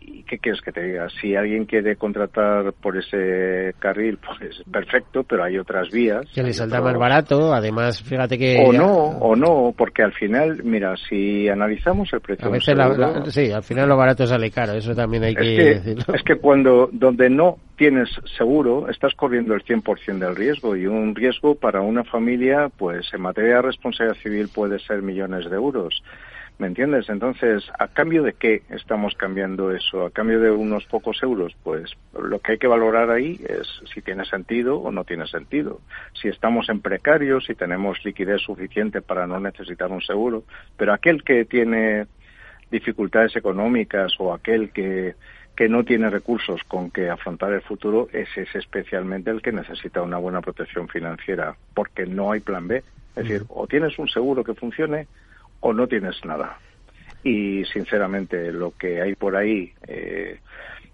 [0.00, 1.08] ¿Y qué quieres que te diga?
[1.20, 6.24] Si alguien quiere contratar por ese carril, pues perfecto, pero hay otras vías.
[6.34, 8.64] Que le saldrá más barato, además, fíjate que...
[8.66, 12.46] O no, o no, porque al final, mira, si analizamos el precio...
[12.46, 12.76] A veces,
[13.34, 16.14] sí, al final lo barato sale caro, eso también hay que, decirlo.
[16.14, 21.14] Es que cuando, donde no tienes seguro, estás corriendo el 100% del riesgo y un
[21.14, 26.02] riesgo para una familia, pues en materia de responsabilidad civil puede ser millones de euros.
[26.58, 27.10] ¿Me entiendes?
[27.10, 30.06] Entonces, ¿a cambio de qué estamos cambiando eso?
[30.06, 31.54] ¿A cambio de unos pocos euros?
[31.62, 35.80] Pues lo que hay que valorar ahí es si tiene sentido o no tiene sentido.
[36.14, 40.44] Si estamos en precarios, si tenemos liquidez suficiente para no necesitar un seguro.
[40.78, 42.06] Pero aquel que tiene
[42.70, 45.14] dificultades económicas o aquel que,
[45.54, 50.00] que no tiene recursos con que afrontar el futuro, ese es especialmente el que necesita
[50.00, 52.82] una buena protección financiera, porque no hay plan B.
[53.14, 55.06] Es decir, o tienes un seguro que funcione
[55.60, 56.58] o no tienes nada.
[57.24, 60.38] Y sinceramente, lo que hay por ahí, eh,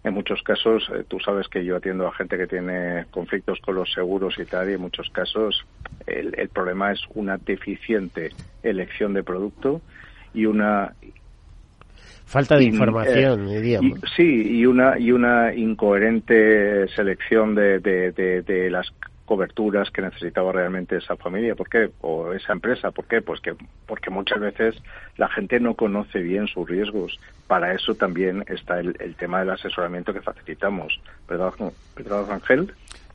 [0.05, 3.77] en muchos casos, eh, tú sabes que yo atiendo a gente que tiene conflictos con
[3.77, 5.65] los seguros y tal, y en muchos casos
[6.07, 8.31] el, el problema es una deficiente
[8.63, 9.81] elección de producto
[10.35, 10.95] y una
[12.25, 14.01] falta de información, eh, diríamos.
[14.17, 18.91] sí, y una y una incoherente selección de, de, de, de, las
[19.25, 21.91] coberturas que necesitaba realmente esa familia, ¿por qué?
[22.01, 23.23] O esa empresa, ¿por qué?
[23.23, 23.55] Pues que
[23.87, 24.75] porque muchas veces
[25.17, 27.19] la gente no conoce bien sus riesgos.
[27.47, 31.01] Para eso también está el, el tema del asesoramiento que facilitamos.
[31.29, 31.53] ¿Verdad,
[31.97, 32.73] ¿verdad Ángel?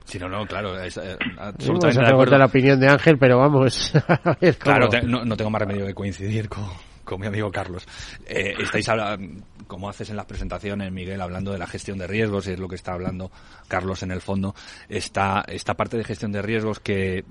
[0.08, 0.80] Sí, no, no, claro.
[0.82, 3.94] Es, eh, absolutamente no, de la opinión de Ángel, pero vamos.
[4.08, 6.64] A ver claro, te, no, no, tengo más remedio que coincidir con,
[7.04, 7.86] con mi amigo Carlos.
[8.26, 12.48] Eh, estáis hablando, como haces en las presentaciones, Miguel, hablando de la gestión de riesgos,
[12.48, 13.32] y es lo que está hablando
[13.68, 14.56] Carlos en el fondo.
[14.90, 17.24] Está esta parte de gestión de riesgos que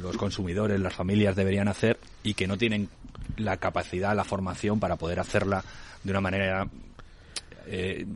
[0.00, 2.88] los consumidores, las familias deberían hacer y que no tienen
[3.36, 5.64] la capacidad, la formación para poder hacerla
[6.02, 6.68] de una manera
[7.70, 8.06] eh,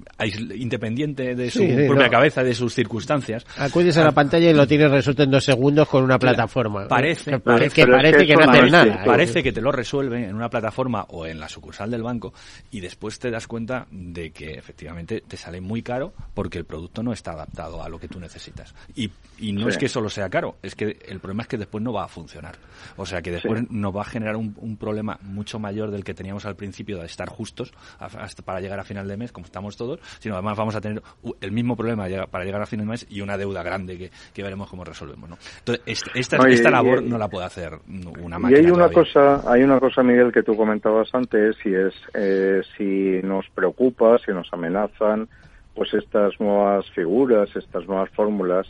[0.57, 2.11] independiente de su Sí, sí, propia no.
[2.11, 3.45] cabeza, de sus circunstancias.
[3.59, 6.89] Acudes a la pantalla y lo tienes resuelto en dos segundos con una plataforma.
[6.89, 9.05] Parece, que, pare- parece, que parece que no hace nada.
[9.05, 12.33] Parece que te lo resuelve en una plataforma o en la sucursal del banco
[12.71, 17.03] y después te das cuenta de que efectivamente te sale muy caro porque el producto
[17.03, 18.75] no está adaptado a lo que tú necesitas.
[18.95, 19.69] Y, y no Sí.
[19.71, 22.09] es que solo sea caro, es que el problema es que después no va a
[22.09, 22.57] funcionar.
[22.97, 23.67] O sea que después Sí.
[23.71, 27.07] nos va a generar un, un problema mucho mayor del que teníamos al principio de
[27.07, 30.57] estar justos a- hasta para llegar a final de mes, como estamos todos, sino además
[30.57, 31.03] vamos a tener
[31.41, 34.43] el mismo problema para llegar a final de mes y una deuda grande que, que
[34.43, 35.29] veremos cómo resolvemos.
[35.31, 35.37] ¿no?
[35.59, 37.73] Entonces, est- esta, y- esta y- labor y- no la puede hacer
[38.21, 38.59] una Y máquina.
[38.61, 38.95] hay una todavía.
[39.13, 44.19] cosa, hay una cosa, Miguel, que tú comentabas antes, y es eh, si nos preocupa,
[44.25, 45.29] si nos amenazan,
[45.75, 48.67] pues estas nuevas figuras, estas nuevas fórmulas.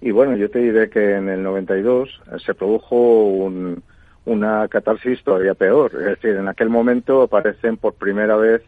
[0.00, 3.82] Y bueno, yo te diré que en el 92 eh, se produjo un-
[4.26, 5.92] una catarsis todavía peor.
[5.94, 8.62] Es decir, en aquel momento aparecen por primera vez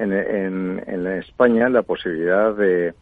[0.00, 2.94] en, en- España la posibilidad de,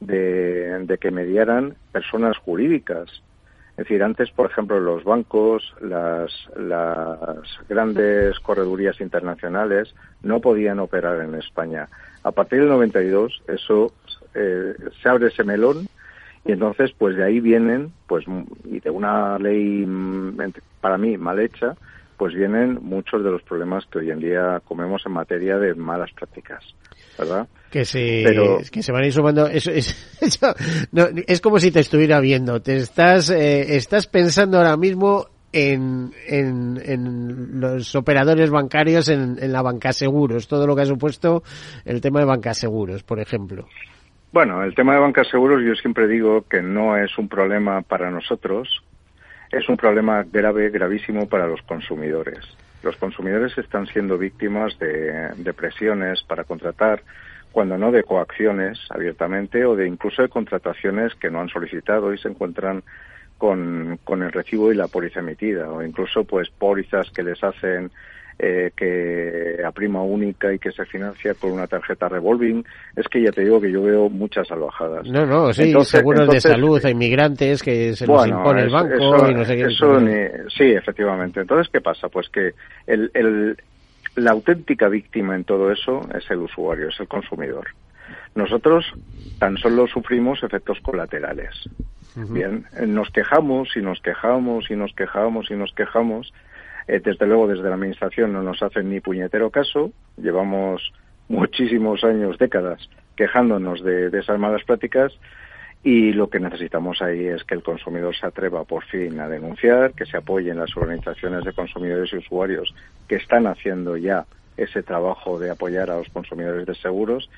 [0.00, 3.08] de, que mediaran personas jurídicas.
[3.72, 11.20] Es decir, antes, por ejemplo, los bancos, las, las grandes corredurías internacionales no podían operar
[11.22, 11.88] en España.
[12.22, 13.92] A partir del 92, eso
[14.34, 15.88] eh, se abre ese melón
[16.44, 18.24] y entonces, pues de ahí vienen, pues,
[18.64, 20.36] y de una ley mm,
[20.80, 21.74] para mí mal hecha,
[22.16, 26.10] pues vienen muchos de los problemas que hoy en día comemos en materia de malas
[26.12, 26.64] prácticas,
[27.18, 27.46] ¿verdad?
[27.70, 29.46] Que se, Pero- que se van a ir sumando.
[29.46, 30.54] Eso, es, eso-
[30.92, 32.60] no, es como si te estuviera viendo.
[32.60, 39.52] Te estás, eh, estás pensando ahora mismo en, en, en los operadores bancarios en, en
[39.52, 41.42] la banca seguros, todo lo que ha supuesto
[41.84, 43.66] el tema de banca seguros, por ejemplo.
[44.32, 48.10] Bueno, el tema de bancas seguros yo siempre digo que no es un problema para
[48.10, 48.68] nosotros,
[49.56, 52.40] es un problema grave, gravísimo para los consumidores.
[52.82, 57.02] Los consumidores están siendo víctimas de, presiones para contratar,
[57.52, 62.18] cuando no de coacciones abiertamente o de incluso de contrataciones que no han solicitado y
[62.18, 62.82] se encuentran
[63.38, 67.92] con, con el recibo y la póliza emitida o incluso pues pólizas que les hacen
[68.38, 72.64] eh, que a prima única y que se financia con una tarjeta revolving.
[72.96, 75.06] Es que ya te digo que yo veo muchas salvajadas.
[75.08, 78.62] No, no, sí, Entonces- seguros entonces- de salud a inmigrantes que se los bueno, impone
[78.62, 79.62] el banco eso- y no sé qué.
[79.64, 81.40] eso ni- sí, efectivamente.
[81.40, 82.08] Entonces, ¿qué pasa?
[82.08, 82.52] Pues que
[82.86, 83.56] el, el-
[84.16, 87.66] la auténtica víctima en todo eso es el usuario, es el consumidor.
[88.34, 88.84] Nosotros
[89.38, 91.50] tan solo sufrimos efectos colaterales.
[92.16, 96.32] Bien, eh, nos quejamos y nos quejamos y nos quejamos y nos quejamos.
[96.86, 99.90] Eh, desde luego, desde la Administración no nos hacen ni puñetero caso.
[100.16, 100.92] Llevamos
[101.28, 105.12] muchísimos años, décadas, quejándonos de, de esas malas prácticas
[105.84, 109.92] y lo que necesitamos ahí es que el consumidor se atreva por fin a denunciar,
[109.92, 112.74] que se apoyen las organizaciones de consumidores y usuarios
[113.06, 114.24] que están haciendo ya
[114.56, 117.28] ese trabajo de apoyar a los consumidores de seguros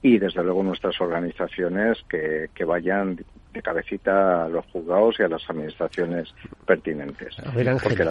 [0.00, 3.18] y desde luego nuestras organizaciones que, que vayan
[3.52, 6.34] de cabecita a los juzgados y a las administraciones
[6.66, 7.36] pertinentes.
[7.82, 8.04] Porque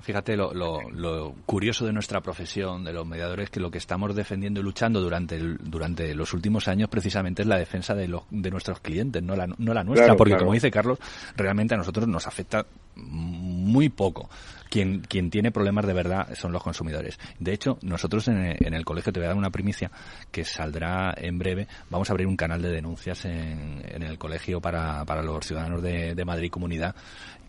[0.00, 4.60] fíjate, lo, lo, curioso de nuestra profesión, de los mediadores, que lo que estamos defendiendo
[4.60, 8.80] y luchando durante, durante los últimos años precisamente es la defensa de, los, de nuestros
[8.80, 10.98] clientes, no la, no la nuestra, porque como dice Carlos,
[11.36, 12.66] realmente a nosotros nos afecta
[12.96, 14.28] muy poco.
[14.72, 17.18] Quien, quien tiene problemas de verdad son los consumidores.
[17.38, 19.90] De hecho, nosotros en el, colegio, te voy a dar una primicia
[20.30, 24.62] que saldrá en breve, vamos a abrir un canal de denuncias en, en el colegio
[24.62, 26.96] para, para los ciudadanos de Madrid Comunidad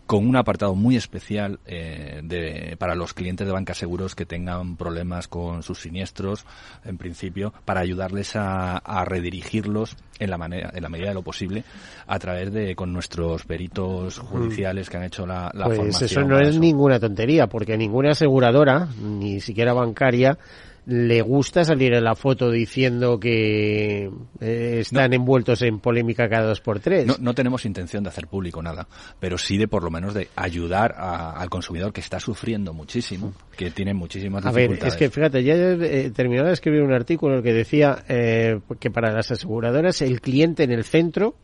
[0.06, 4.76] con un apartado muy especial eh, de, para los clientes de banca seguros que tengan
[4.76, 6.44] problemas con sus siniestros,
[6.84, 11.22] en principio, para ayudarles a, a, redirigirlos en la manera, en la medida de lo
[11.22, 11.64] posible,
[12.06, 16.10] a través de con nuestros peritos judiciales que han hecho la, la pues formación.
[16.10, 20.38] Eso no es ninguna tontería, porque ninguna aseguradora, ni siquiera bancaria,
[20.86, 24.10] le gusta salir en la foto diciendo que
[24.40, 27.06] eh, están envueltos en polémica cada dos por tres.
[27.06, 28.86] No, no, tenemos intención de hacer público nada,
[29.18, 33.32] pero sí de por lo menos de ayudar a, al consumidor que está sufriendo muchísimo,
[33.56, 34.80] que tiene muchísimas dificultades.
[34.80, 38.60] A ver, es que fíjate, ya he terminado de escribir un artículo que decía eh,
[38.78, 41.36] que para las aseguradoras el cliente en el centro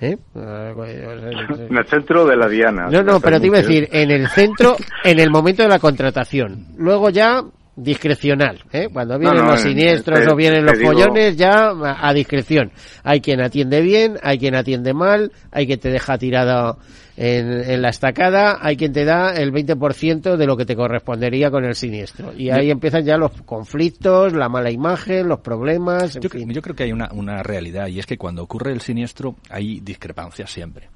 [0.00, 0.16] ¿Eh?
[0.34, 2.88] En el centro de la diana.
[2.90, 5.78] No, no, pero te iba a decir, en el centro, en el momento de la
[5.78, 6.66] contratación.
[6.76, 7.42] Luego ya
[7.76, 8.88] discrecional, ¿eh?
[8.90, 12.72] Cuando vienen los siniestros o vienen los pollones, ya a, discreción.
[13.04, 16.78] Hay quien atiende bien, hay quien atiende mal, hay quien te deja tirado
[17.18, 21.50] en, en la estacada, hay quien te da el 20% de lo que te correspondería
[21.50, 22.32] con el siniestro.
[22.34, 26.14] Y ahí empiezan ya los conflictos, la mala imagen, los problemas.
[26.14, 29.36] yo, yo creo que hay una, una realidad y es que cuando ocurre el siniestro
[29.50, 30.88] hay discrepancias siempre.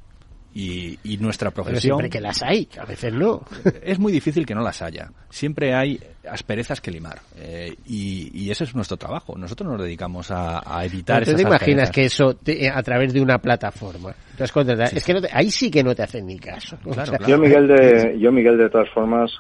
[0.53, 1.81] Y, y, nuestra profesión.
[1.81, 3.43] Pero siempre que las hay, a veces no.
[3.85, 5.09] Es muy difícil que no las haya.
[5.29, 7.21] Siempre hay asperezas que limar.
[7.37, 9.39] Eh, y, y, ese es nuestro trabajo.
[9.39, 13.21] Nosotros nos dedicamos a, a evitar ¿Tú te imaginas que eso te, a través de
[13.21, 14.13] una plataforma?
[14.37, 14.97] Sí.
[14.97, 16.77] Es que no te, ahí sí que no te hacen ni caso.
[16.83, 17.31] Claro, o sea, claro.
[17.31, 19.31] Yo, Miguel, de, yo, Miguel, de todas formas,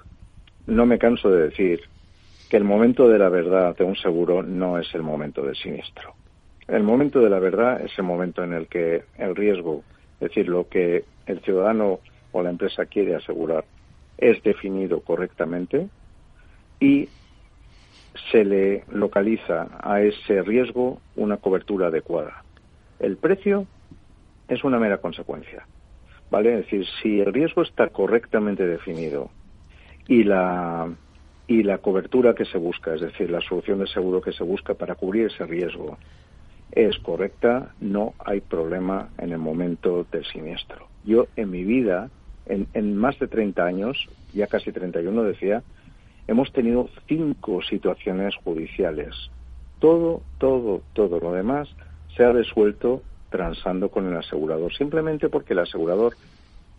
[0.66, 1.80] no me canso de decir
[2.50, 6.14] que el momento de la verdad de un seguro no es el momento del siniestro.
[6.68, 9.82] El momento de la verdad es el momento en el que el riesgo
[10.20, 12.00] es decir, lo que el ciudadano
[12.32, 13.64] o la empresa quiere asegurar
[14.18, 15.88] es definido correctamente
[16.78, 17.08] y
[18.30, 22.44] se le localiza a ese riesgo una cobertura adecuada.
[22.98, 23.66] El precio
[24.48, 25.66] es una mera consecuencia.
[26.30, 26.52] ¿Vale?
[26.52, 29.30] Es decir, si el riesgo está correctamente definido
[30.06, 30.88] y la
[31.48, 34.74] y la cobertura que se busca, es decir, la solución de seguro que se busca
[34.74, 35.98] para cubrir ese riesgo
[36.72, 40.88] es correcta, no hay problema en el momento del siniestro.
[41.04, 42.10] Yo en mi vida,
[42.46, 45.62] en, en más de 30 años, ya casi 31 decía,
[46.28, 49.14] hemos tenido cinco situaciones judiciales.
[49.78, 51.68] Todo, todo, todo lo demás
[52.16, 56.14] se ha resuelto transando con el asegurador, simplemente porque el asegurador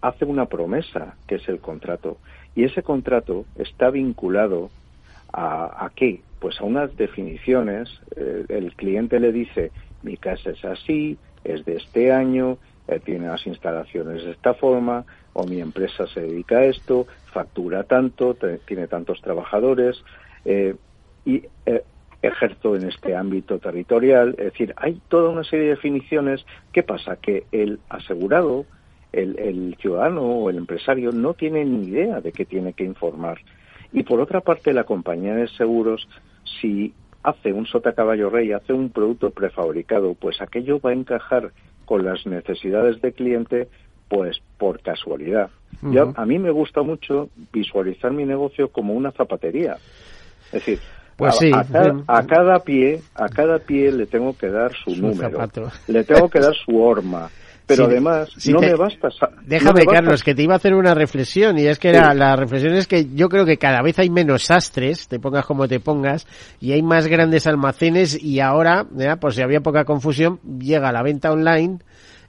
[0.01, 2.17] hace una promesa, que es el contrato,
[2.55, 4.69] y ese contrato está vinculado
[5.33, 6.21] a, a qué?
[6.39, 9.71] Pues a unas definiciones, eh, el cliente le dice,
[10.03, 12.57] mi casa es así, es de este año,
[12.87, 17.83] eh, tiene las instalaciones de esta forma, o mi empresa se dedica a esto, factura
[17.83, 20.03] tanto, tiene tantos trabajadores,
[20.45, 20.75] eh,
[21.25, 21.83] y eh,
[22.21, 24.35] ejerzo en este ámbito territorial.
[24.37, 26.45] Es decir, hay toda una serie de definiciones.
[26.71, 27.15] ¿Qué pasa?
[27.17, 28.65] Que el asegurado,
[29.11, 33.39] el, el ciudadano o el empresario no tiene ni idea de qué tiene que informar.
[33.93, 36.07] Y por otra parte, la compañía de seguros,
[36.61, 41.51] si hace un sota caballo rey, hace un producto prefabricado, pues aquello va a encajar
[41.85, 43.67] con las necesidades del cliente,
[44.07, 45.49] pues por casualidad.
[45.81, 45.93] Uh -huh.
[45.93, 49.77] Yo, a mí me gusta mucho visualizar mi negocio como una zapatería.
[50.47, 50.79] Es decir,
[51.17, 51.51] pues sí.
[51.53, 55.01] a, a, cada, a, cada, pie, a cada pie le tengo que dar su, su
[55.01, 55.69] número, zapato.
[55.87, 57.29] le tengo que dar su horma,
[57.71, 59.09] pero sí, además sí no te, me basta.
[59.45, 60.25] Déjame, no me Carlos, basta.
[60.25, 63.07] que te iba a hacer una reflexión y es que era, la reflexión es que
[63.13, 66.27] yo creo que cada vez hay menos sastres, te pongas como te pongas,
[66.59, 68.85] y hay más grandes almacenes y ahora,
[69.19, 71.79] por si había poca confusión, llega la venta online.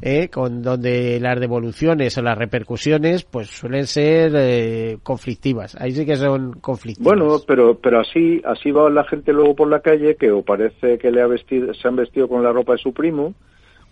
[0.05, 6.05] Eh, con donde las devoluciones o las repercusiones pues suelen ser eh, conflictivas ahí sí
[6.05, 10.17] que son conflictivas bueno pero pero así así va la gente luego por la calle
[10.17, 12.93] que o parece que le ha vestido se han vestido con la ropa de su
[12.93, 13.35] primo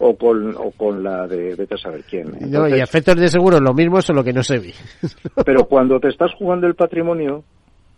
[0.02, 2.28] o con, o con la de vete a saber quién.
[2.28, 4.72] Entonces, no, y efectos de seguro lo mismo, solo que no se ve.
[5.44, 7.44] pero cuando te estás jugando el patrimonio,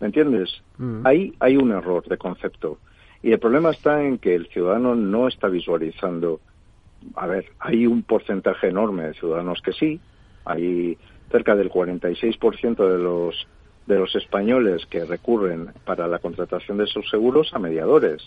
[0.00, 0.50] ¿me entiendes?
[0.78, 1.07] Mm.
[1.07, 2.78] Ahí hay un error de concepto.
[3.22, 6.40] Y el problema está en que el ciudadano no está visualizando.
[7.14, 10.00] A ver, hay un porcentaje enorme de ciudadanos que sí.
[10.44, 10.98] Hay
[11.30, 13.46] cerca del 46% de los
[13.86, 18.22] de los españoles que recurren para la contratación de sus seguros a mediadores,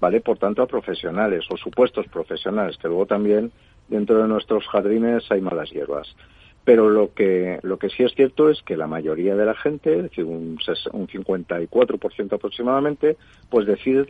[0.00, 0.20] ¿vale?
[0.20, 3.52] Por tanto, a profesionales o supuestos profesionales, que luego también
[3.88, 6.14] dentro de nuestros jardines hay malas hierbas.
[6.64, 9.96] Pero lo que, lo que sí es cierto es que la mayoría de la gente,
[9.96, 10.58] es decir, un,
[10.92, 13.16] un 54% aproximadamente,
[13.50, 14.06] pues decide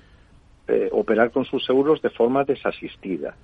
[0.69, 3.37] eh, operar con sus seguros de forma desasistida.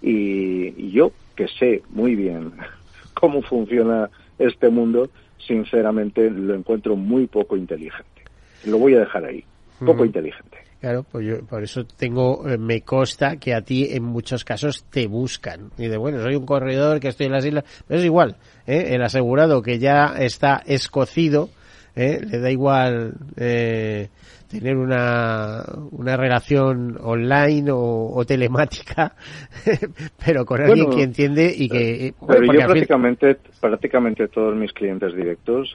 [0.00, 2.52] Y, yo, que sé muy bien
[3.14, 4.08] cómo funciona
[4.38, 8.22] este mundo, sinceramente lo encuentro muy poco inteligente.
[8.64, 9.44] Lo voy a dejar ahí,
[9.84, 10.66] poco inteligente.
[10.80, 14.84] Claro, pues yo por eso tengo, eh, me consta que a ti en muchos casos
[14.90, 15.70] te buscan.
[15.78, 18.90] Y de bueno, soy un corredor que estoy en las islas, pero es igual, ¿eh?
[18.90, 21.48] el asegurado que ya está escocido,
[21.94, 22.20] ¿eh?
[22.22, 24.10] le da igual eh,
[24.48, 29.16] tener una, una relación online o, telemática,
[30.24, 32.14] pero con alguien que entiende y que...
[32.26, 35.74] pero yo prácticamente, prácticamente todos mis clientes directos,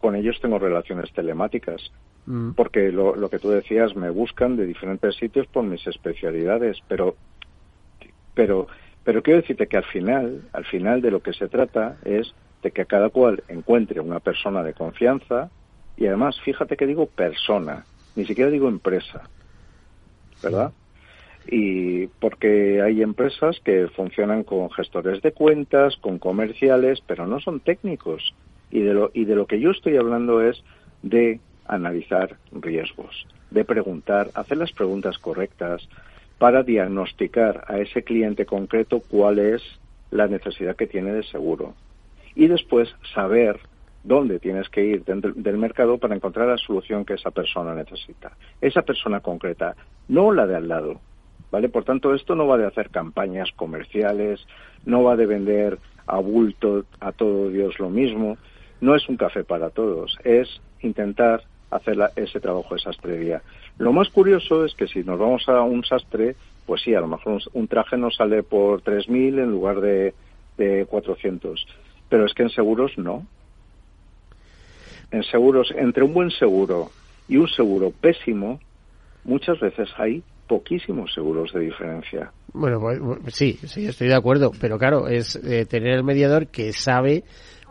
[0.00, 1.90] con ellos tengo relaciones telemáticas
[2.26, 2.52] Mm.
[2.52, 7.16] porque lo, lo que tú decías, me buscan de diferentes sitios por mis especialidades, pero,
[8.34, 8.66] pero,
[9.04, 12.32] pero quiero decirte que al final, al final de lo que se trata es
[12.62, 15.50] de que cada cual encuentre una persona de confianza
[15.96, 17.84] y además, fíjate que digo persona,
[18.14, 19.28] ni siquiera digo empresa,
[20.42, 20.72] ¿verdad?
[21.46, 27.60] Y porque hay empresas que funcionan con gestores de cuentas, con comerciales, pero no son
[27.60, 28.34] técnicos.
[28.70, 30.62] Y de lo, y de lo que yo estoy hablando es
[31.02, 35.88] de analizar riesgos, de preguntar, hacer las preguntas correctas
[36.38, 39.62] para diagnosticar a ese cliente concreto cuál es
[40.10, 41.74] la necesidad que tiene de seguro
[42.34, 43.60] y después saber
[44.02, 48.32] dónde tienes que ir dentro del mercado para encontrar la solución que esa persona necesita.
[48.60, 49.76] Esa persona concreta,
[50.08, 51.00] no la de al lado.
[51.50, 51.68] ¿Vale?
[51.68, 54.46] Por tanto, esto no va de hacer campañas comerciales,
[54.84, 58.38] no va de vender a bulto a todo Dios lo mismo,
[58.80, 60.48] no es un café para todos, es
[60.80, 63.42] intentar hacer ese trabajo de sastrería.
[63.78, 66.34] Lo más curioso es que si nos vamos a un sastre,
[66.66, 70.14] pues sí, a lo mejor un, traje nos sale por 3.000 en lugar de,
[70.56, 71.66] de 400.
[72.08, 73.26] Pero es que en seguros no.
[75.10, 76.90] En seguros, entre un buen seguro
[77.28, 78.60] y un seguro pésimo,
[79.24, 82.32] muchas veces hay poquísimos seguros de diferencia.
[82.52, 86.48] Bueno, pues, pues sí, sí, estoy de acuerdo, pero claro, es eh, tener el mediador
[86.48, 87.22] que sabe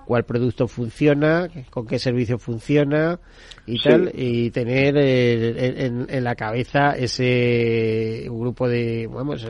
[0.10, 3.20] cuál producto funciona, con qué servicio funciona
[3.68, 9.46] y tal, y tener eh, en, la cabeza ese grupo de, vamos,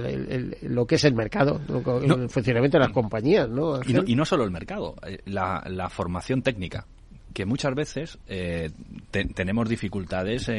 [0.64, 1.62] lo que es el mercado,
[2.03, 3.80] el funcionamiento de las compañías, ¿no?
[3.86, 6.86] Y, no solo el mercado, eh, la, formación técnica
[7.34, 8.70] que muchas veces eh,
[9.12, 10.51] tenemos dificultades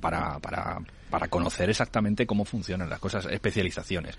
[0.00, 0.78] para, para,
[1.10, 4.16] para conocer exactamente cómo funcionan las cosas, especializaciones.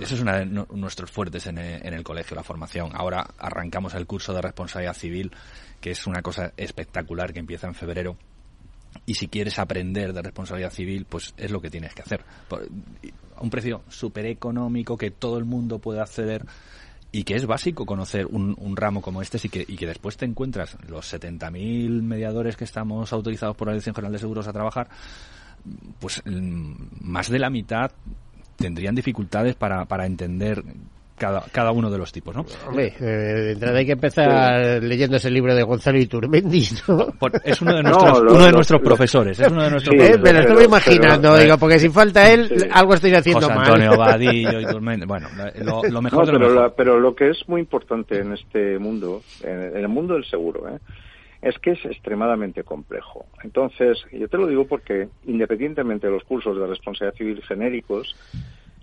[0.00, 2.90] Eso es uno de nuestros fuertes en el, colegio, la formación.
[2.94, 5.30] Ahora arrancamos el curso de responsabilidad civil,
[5.80, 8.16] que es una cosa espectacular que empieza en febrero.
[9.06, 12.24] Y si quieres aprender de responsabilidad civil, pues es lo que tienes que hacer.
[13.36, 16.44] a un precio súper económico que todo el mundo puede acceder
[17.14, 20.24] y que es básico conocer un, ramo como este y que, y que después te
[20.24, 24.88] encuentras los 70.000 mediadores que estamos autorizados por la Dirección General de Seguros a trabajar,
[26.00, 27.92] pues mm, más de la mitad
[28.64, 30.62] tendrían dificultades para, para entender
[31.18, 32.46] cada, cada uno de los tipos, ¿no?
[32.66, 37.08] Hombre, eh, de entrada hay que empezar leyendo ese libro de Gonzalo Iturmendi, ¿no?
[37.44, 40.22] es uno de nuestros, uno de nuestros profesores, es uno de nuestros profesores.
[40.22, 44.60] Me lo estoy imaginando, digo, porque si falta él, algo estoy haciendo José Antonio Vadillo,
[44.60, 46.74] Iturmendi, bueno, lo, mejor de lo pero, mejor.
[46.74, 50.78] pero lo que es muy importante en este mundo, en el mundo del seguro, ¿eh?
[51.44, 53.26] Es que es extremadamente complejo.
[53.42, 58.16] Entonces, yo te lo digo porque independientemente de los cursos de responsabilidad civil genéricos,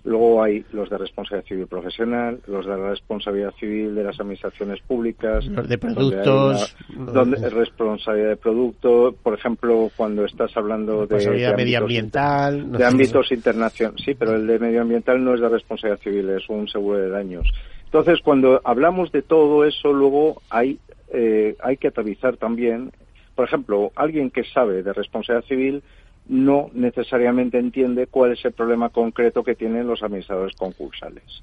[0.04, 5.44] luego hay los de responsabilidad civil profesional, los de responsabilidad civil de las administraciones públicas,
[5.44, 12.70] los de productos, donde, responsabilidad de producto, por ejemplo, cuando estás hablando de, de medioambiental,
[12.70, 16.68] de ámbitos internacionales, sí, pero el de medioambiental no es de responsabilidad civil, es un
[16.68, 17.46] seguro de daños.
[17.86, 20.78] Entonces, cuando hablamos de todo eso, luego hay
[21.12, 22.92] eh, hay que atravesar también,
[23.34, 25.82] por ejemplo, alguien que sabe de responsabilidad civil
[26.26, 31.42] no necesariamente entiende cuál es el problema concreto que tienen los administradores concursales.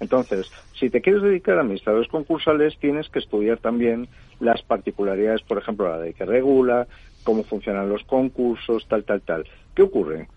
[0.00, 4.08] Entonces, si te quieres dedicar a administradores concursales, tienes que estudiar también
[4.40, 6.86] las particularidades, por ejemplo, la ley que regula,
[7.24, 9.46] cómo funcionan los concursos, tal, tal, tal.
[9.74, 10.28] ¿Qué ocurre?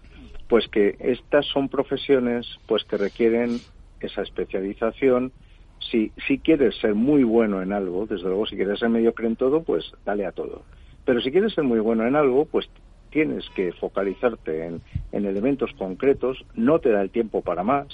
[0.48, 3.60] Pues que estas son profesiones pues que requieren
[4.00, 5.32] esa especialización
[5.80, 9.36] si, si quieres ser muy bueno en algo, desde luego si quieres ser mediocre en
[9.36, 10.64] todo, pues dale a todo.
[11.06, 12.70] Pero si quieres ser muy bueno en algo, pues
[13.10, 17.88] tienes que focalizarte en, en elementos concretos, no te da el tiempo para más.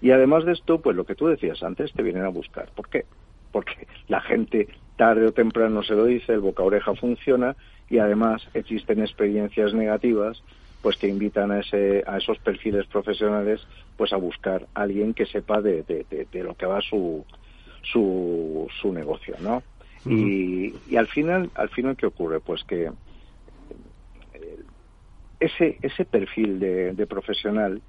[0.00, 2.70] Y además de esto, pues lo que tú decías antes, te vienen a buscar.
[2.74, 3.06] ¿Por qué?
[3.56, 7.56] porque la gente tarde o temprano se lo dice, el boca oreja funciona
[7.88, 10.42] y además existen experiencias negativas
[10.82, 13.60] pues que invitan a, ese, a esos perfiles profesionales
[13.96, 17.24] pues a buscar a alguien que sepa de, de, lo que va su,
[17.82, 19.62] su, su negocio, ¿no?
[20.08, 22.38] y, y, al final, al final, ¿qué ocurre?
[22.38, 22.84] Pues que
[24.34, 24.58] eh,
[25.40, 27.82] ese, ese perfil de, profesional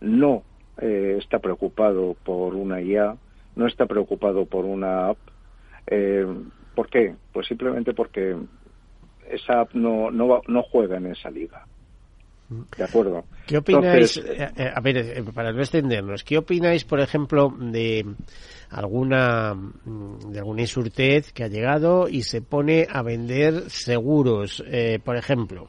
[0.00, 0.42] no
[0.78, 3.16] eh, está preocupado por una IA,
[3.56, 5.18] no está preocupado por una app.
[5.86, 6.26] Eh,
[6.74, 7.14] ¿Por qué?
[7.32, 8.36] Pues simplemente porque
[9.30, 11.66] esa app no, no, no juega en esa liga.
[12.76, 13.24] De acuerdo.
[13.46, 14.16] ¿Qué opináis?
[14.16, 18.04] Eh, eh, a ver, eh, para no extendernos, ¿qué opináis, por ejemplo, de
[18.70, 24.64] alguna de algún insurtez que ha llegado y se pone a vender seguros,
[25.04, 25.68] por ejemplo,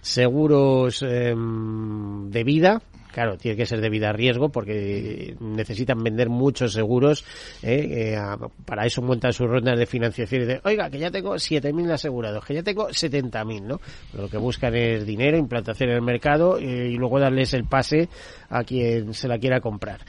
[0.00, 2.82] seguros em, de vida
[3.12, 7.24] Claro, tiene que ser de vida a riesgo porque necesitan vender muchos seguros.
[7.62, 8.14] ¿eh?
[8.14, 8.18] Eh,
[8.64, 12.44] para eso montan sus rondas de financiación y dicen, oiga, que ya tengo 7.000 asegurados,
[12.44, 13.80] que ya tengo 70.000, ¿no?
[14.12, 18.08] Lo que buscan es dinero, implantación en el mercado eh, y luego darles el pase
[18.50, 20.00] a quien se la quiera comprar.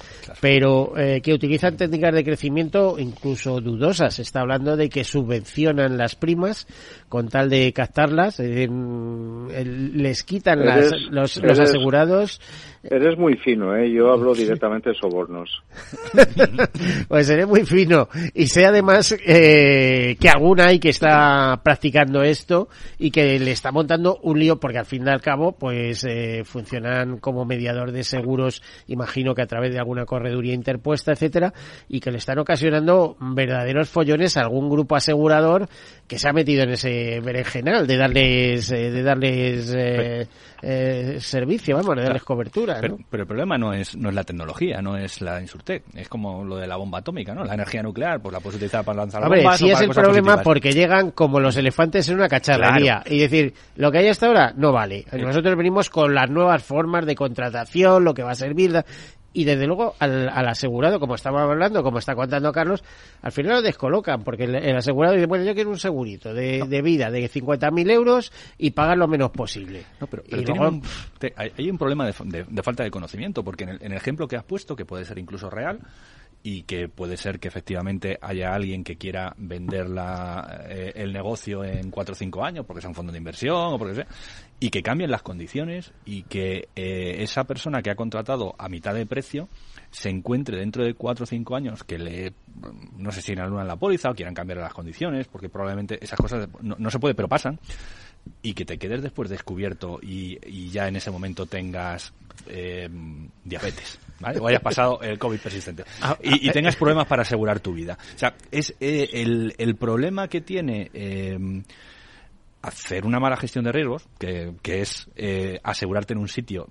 [0.41, 4.15] Pero que utilizan técnicas de crecimiento incluso dudosas.
[4.15, 6.67] Se está hablando de que subvencionan las primas
[7.09, 10.59] con tal de captarlas, les quitan
[11.11, 12.39] los, los asegurados
[12.81, 13.91] Eres muy fino, ¿eh?
[13.91, 15.61] Yo hablo directamente de sobornos.
[17.09, 18.07] pues seré muy fino.
[18.33, 23.73] Y sé además eh, que alguna hay que está practicando esto y que le está
[23.73, 28.03] montando un lío porque al fin y al cabo pues eh, funcionan como mediador de
[28.03, 31.53] seguros, imagino que a través de alguna correduría interpuesta, etcétera,
[31.89, 35.67] y que le están ocasionando verdaderos follones a algún grupo asegurador
[36.07, 39.75] que se ha metido en ese berenjenal de darles, eh, de darles
[40.61, 42.68] eh, servicio, vamos, de darles cobertura.
[42.81, 46.43] Pero, el problema no es, no es la tecnología, no es la Insurtech, es como
[46.43, 47.43] lo de la bomba atómica, ¿no?
[47.43, 49.59] La energía nuclear, pues la puedes utilizar para lanzar Hombre, bombas.
[49.59, 53.91] sí es el problema porque llegan como los elefantes en una cacharrería y decir, lo
[53.91, 55.05] que hay hasta ahora no vale.
[55.11, 58.83] Nosotros venimos con las nuevas formas de contratación, lo que va a servir,
[59.33, 62.83] y desde luego al, asegurado, como estaba hablando, como está contando Carlos,
[63.21, 66.81] al final lo descolocan, porque el, asegurado dice, bueno, yo quiero un segurito de, de
[66.81, 69.85] vida de 50.000 euros y pagar lo menos posible.
[69.99, 70.23] No, pero,
[71.57, 74.35] hay un problema de, de, falta de conocimiento, porque en el, en el ejemplo que
[74.35, 75.79] has puesto, que puede ser incluso real,
[76.41, 81.63] y que puede ser que efectivamente haya alguien que quiera vender la, eh, el negocio
[81.63, 84.07] en cuatro o cinco años porque sea un fondo de inversión o porque sea
[84.61, 88.93] y que cambien las condiciones y que eh, esa persona que ha contratado a mitad
[88.93, 89.49] de precio
[89.91, 92.33] se encuentre dentro de cuatro o cinco años que le
[92.97, 96.19] no sé si en alguna la póliza o quieran cambiar las condiciones porque probablemente esas
[96.19, 97.59] cosas no, no se puede pero pasan
[98.41, 102.13] y que te quedes después descubierto y, y ya en ese momento tengas
[102.47, 102.89] eh,
[103.43, 104.39] diabetes, ¿vale?
[104.39, 107.73] O hayas pasado el COVID persistente ah, y, y, ah, tengas problemas para asegurar tu
[107.73, 107.97] vida.
[108.15, 111.37] O sea, es eh, el, el, problema que tiene eh,
[112.61, 116.67] hacer una mala gestión de riesgos, que, que es eh, asegurarte en un sitio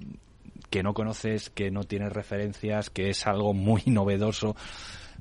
[0.71, 4.55] que no conoces, que no tienes referencias, que es algo muy novedoso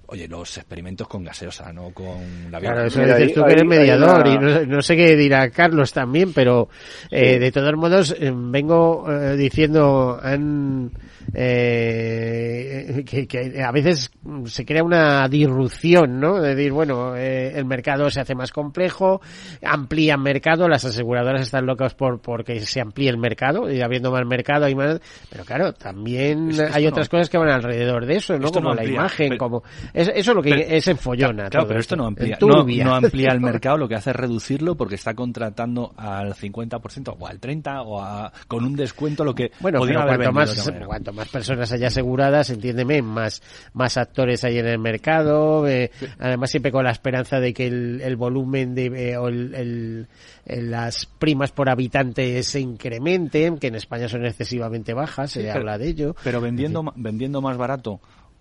[0.09, 4.25] Oye, los experimentos con gaseosa, no con la Claro, eso dices tú que eres mediador
[4.25, 6.69] y no, sé qué dirá Carlos también, pero
[7.11, 10.91] eh, de todos modos eh, vengo eh, diciendo han
[11.33, 14.11] eh, que, a veces
[14.45, 16.39] se crea una disrupción, ¿no?
[16.39, 19.21] De decir, bueno, eh, el mercado se hace más complejo,
[19.61, 24.25] amplía mercado, las aseguradoras están locas por porque se amplíe el mercado, y habiendo más
[24.25, 24.99] mercado hay más,
[25.29, 28.51] pero claro, también hay otras cosas que van alrededor de eso, ¿no?
[28.51, 29.63] Como la imagen, como
[29.97, 31.49] eso es lo que es enfollona.
[31.49, 34.95] Claro, pero esto no amplía, no, amplía el mercado, lo que hace es reducirlo porque
[34.95, 39.79] está contratando al 50% o al 30 o a, con un descuento lo que bueno,
[39.79, 43.41] cuanto más, cuanto más personas hay aseguradas, entiéndeme, más,
[43.73, 48.15] más actores hay en el mercado, eh, además siempre con la esperanza de que el,
[48.15, 50.07] volumen de, eh, o el,
[50.45, 55.87] las primas por habitante se incrementen, que en España son excesivamente bajas, se habla de
[55.87, 56.15] ello.
[56.23, 57.99] Pero vendiendo, vendiendo más barato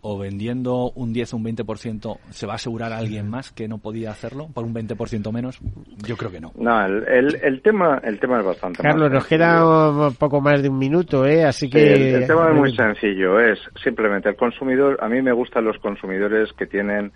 [0.08, 3.66] o vendiendo un 10 o un 20%, ¿se va a asegurar a alguien más que
[3.66, 5.58] no podía hacerlo por un 20% menos?
[6.06, 6.52] Yo creo que no.
[6.54, 10.68] No, el, el, tema, el tema es bastante Carlos, nos queda un poco más de
[10.68, 11.44] un minuto, ¿eh?
[11.44, 12.14] Así que...
[12.14, 16.52] el, tema es muy sencillo, es simplemente el consumidor, a mí me gustan los consumidores
[16.52, 17.12] que tienen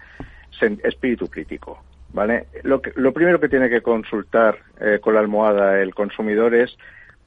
[0.82, 1.82] espíritu crítico,
[2.12, 2.47] ¿vale?
[2.64, 6.76] Lo, que, lo primero que tiene que consultar eh, con la almohada el consumidor es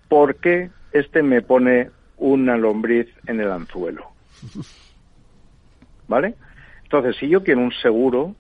[0.09, 4.07] ¿por qué este me pone una lombriz en el anzuelo?
[6.13, 6.35] ¿vale?
[6.83, 8.35] Entonces, si yo quiero un seguro,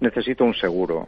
[0.00, 1.06] necesito un seguro.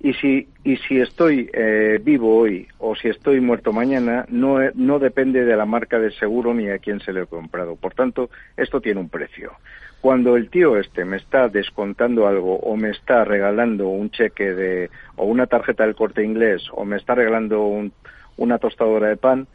[0.00, 4.98] Y si, y si estoy eh, vivo hoy o si estoy muerto mañana, no, no
[4.98, 7.76] depende de la marca del seguro ni a quién se le ha comprado.
[7.76, 9.52] Por tanto, esto tiene un precio.
[10.00, 14.90] Cuando el tío este me está descontando algo o me está regalando un cheque de,
[15.14, 17.92] o una tarjeta del corte inglés o me está regalando un,
[18.36, 19.46] una tostadora de pan,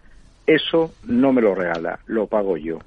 [0.47, 2.79] eso no me lo regala, lo pago yo.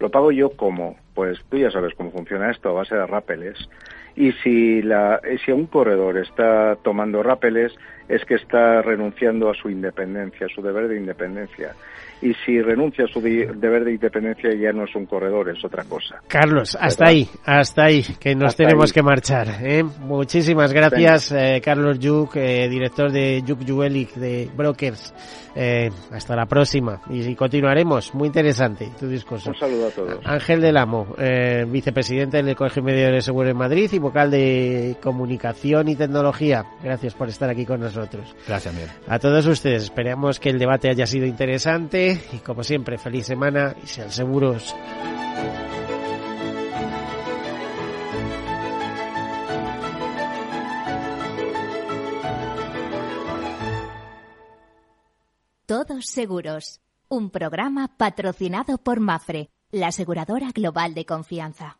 [0.00, 0.96] ¿Lo pago yo cómo?
[1.14, 3.56] Pues tú ya sabes cómo funciona esto a base de rápeles.
[4.16, 7.72] Y si, la, si un corredor está tomando rápeles,
[8.08, 11.74] es que está renunciando a su independencia, a su deber de independencia
[12.22, 15.84] y si renuncia a su deber de independencia ya no es un corredor, es otra
[15.84, 16.20] cosa.
[16.28, 19.48] Carlos, hasta ahí, hasta ahí, que nos tenemos que marchar.
[19.62, 19.82] ¿eh?
[19.82, 25.14] Muchísimas gracias, eh, Carlos Yuk, eh, director de Yuk Juelik de Brokers.
[25.56, 28.14] Eh, hasta la próxima y, continuaremos.
[28.14, 29.50] Muy interesante tu discurso.
[29.50, 30.20] Un saludo a todos.
[30.24, 31.08] Ángel del Amo,
[31.66, 36.64] vicepresidente del Colegio Medio de Seguro en Madrid y vocal de Comunicación y Tecnología.
[36.84, 38.32] Gracias por estar aquí con nosotros.
[38.46, 38.90] Gracias, Miguel.
[39.08, 43.74] A todos ustedes, esperamos que el debate haya sido interesante y como siempre, feliz semana
[43.82, 44.74] y sean seguros.
[55.66, 56.80] Todos seguros.
[57.08, 61.79] Un programa patrocinado por Mafre, la aseguradora global de confianza.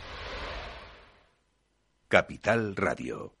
[2.11, 3.40] Capital Radio.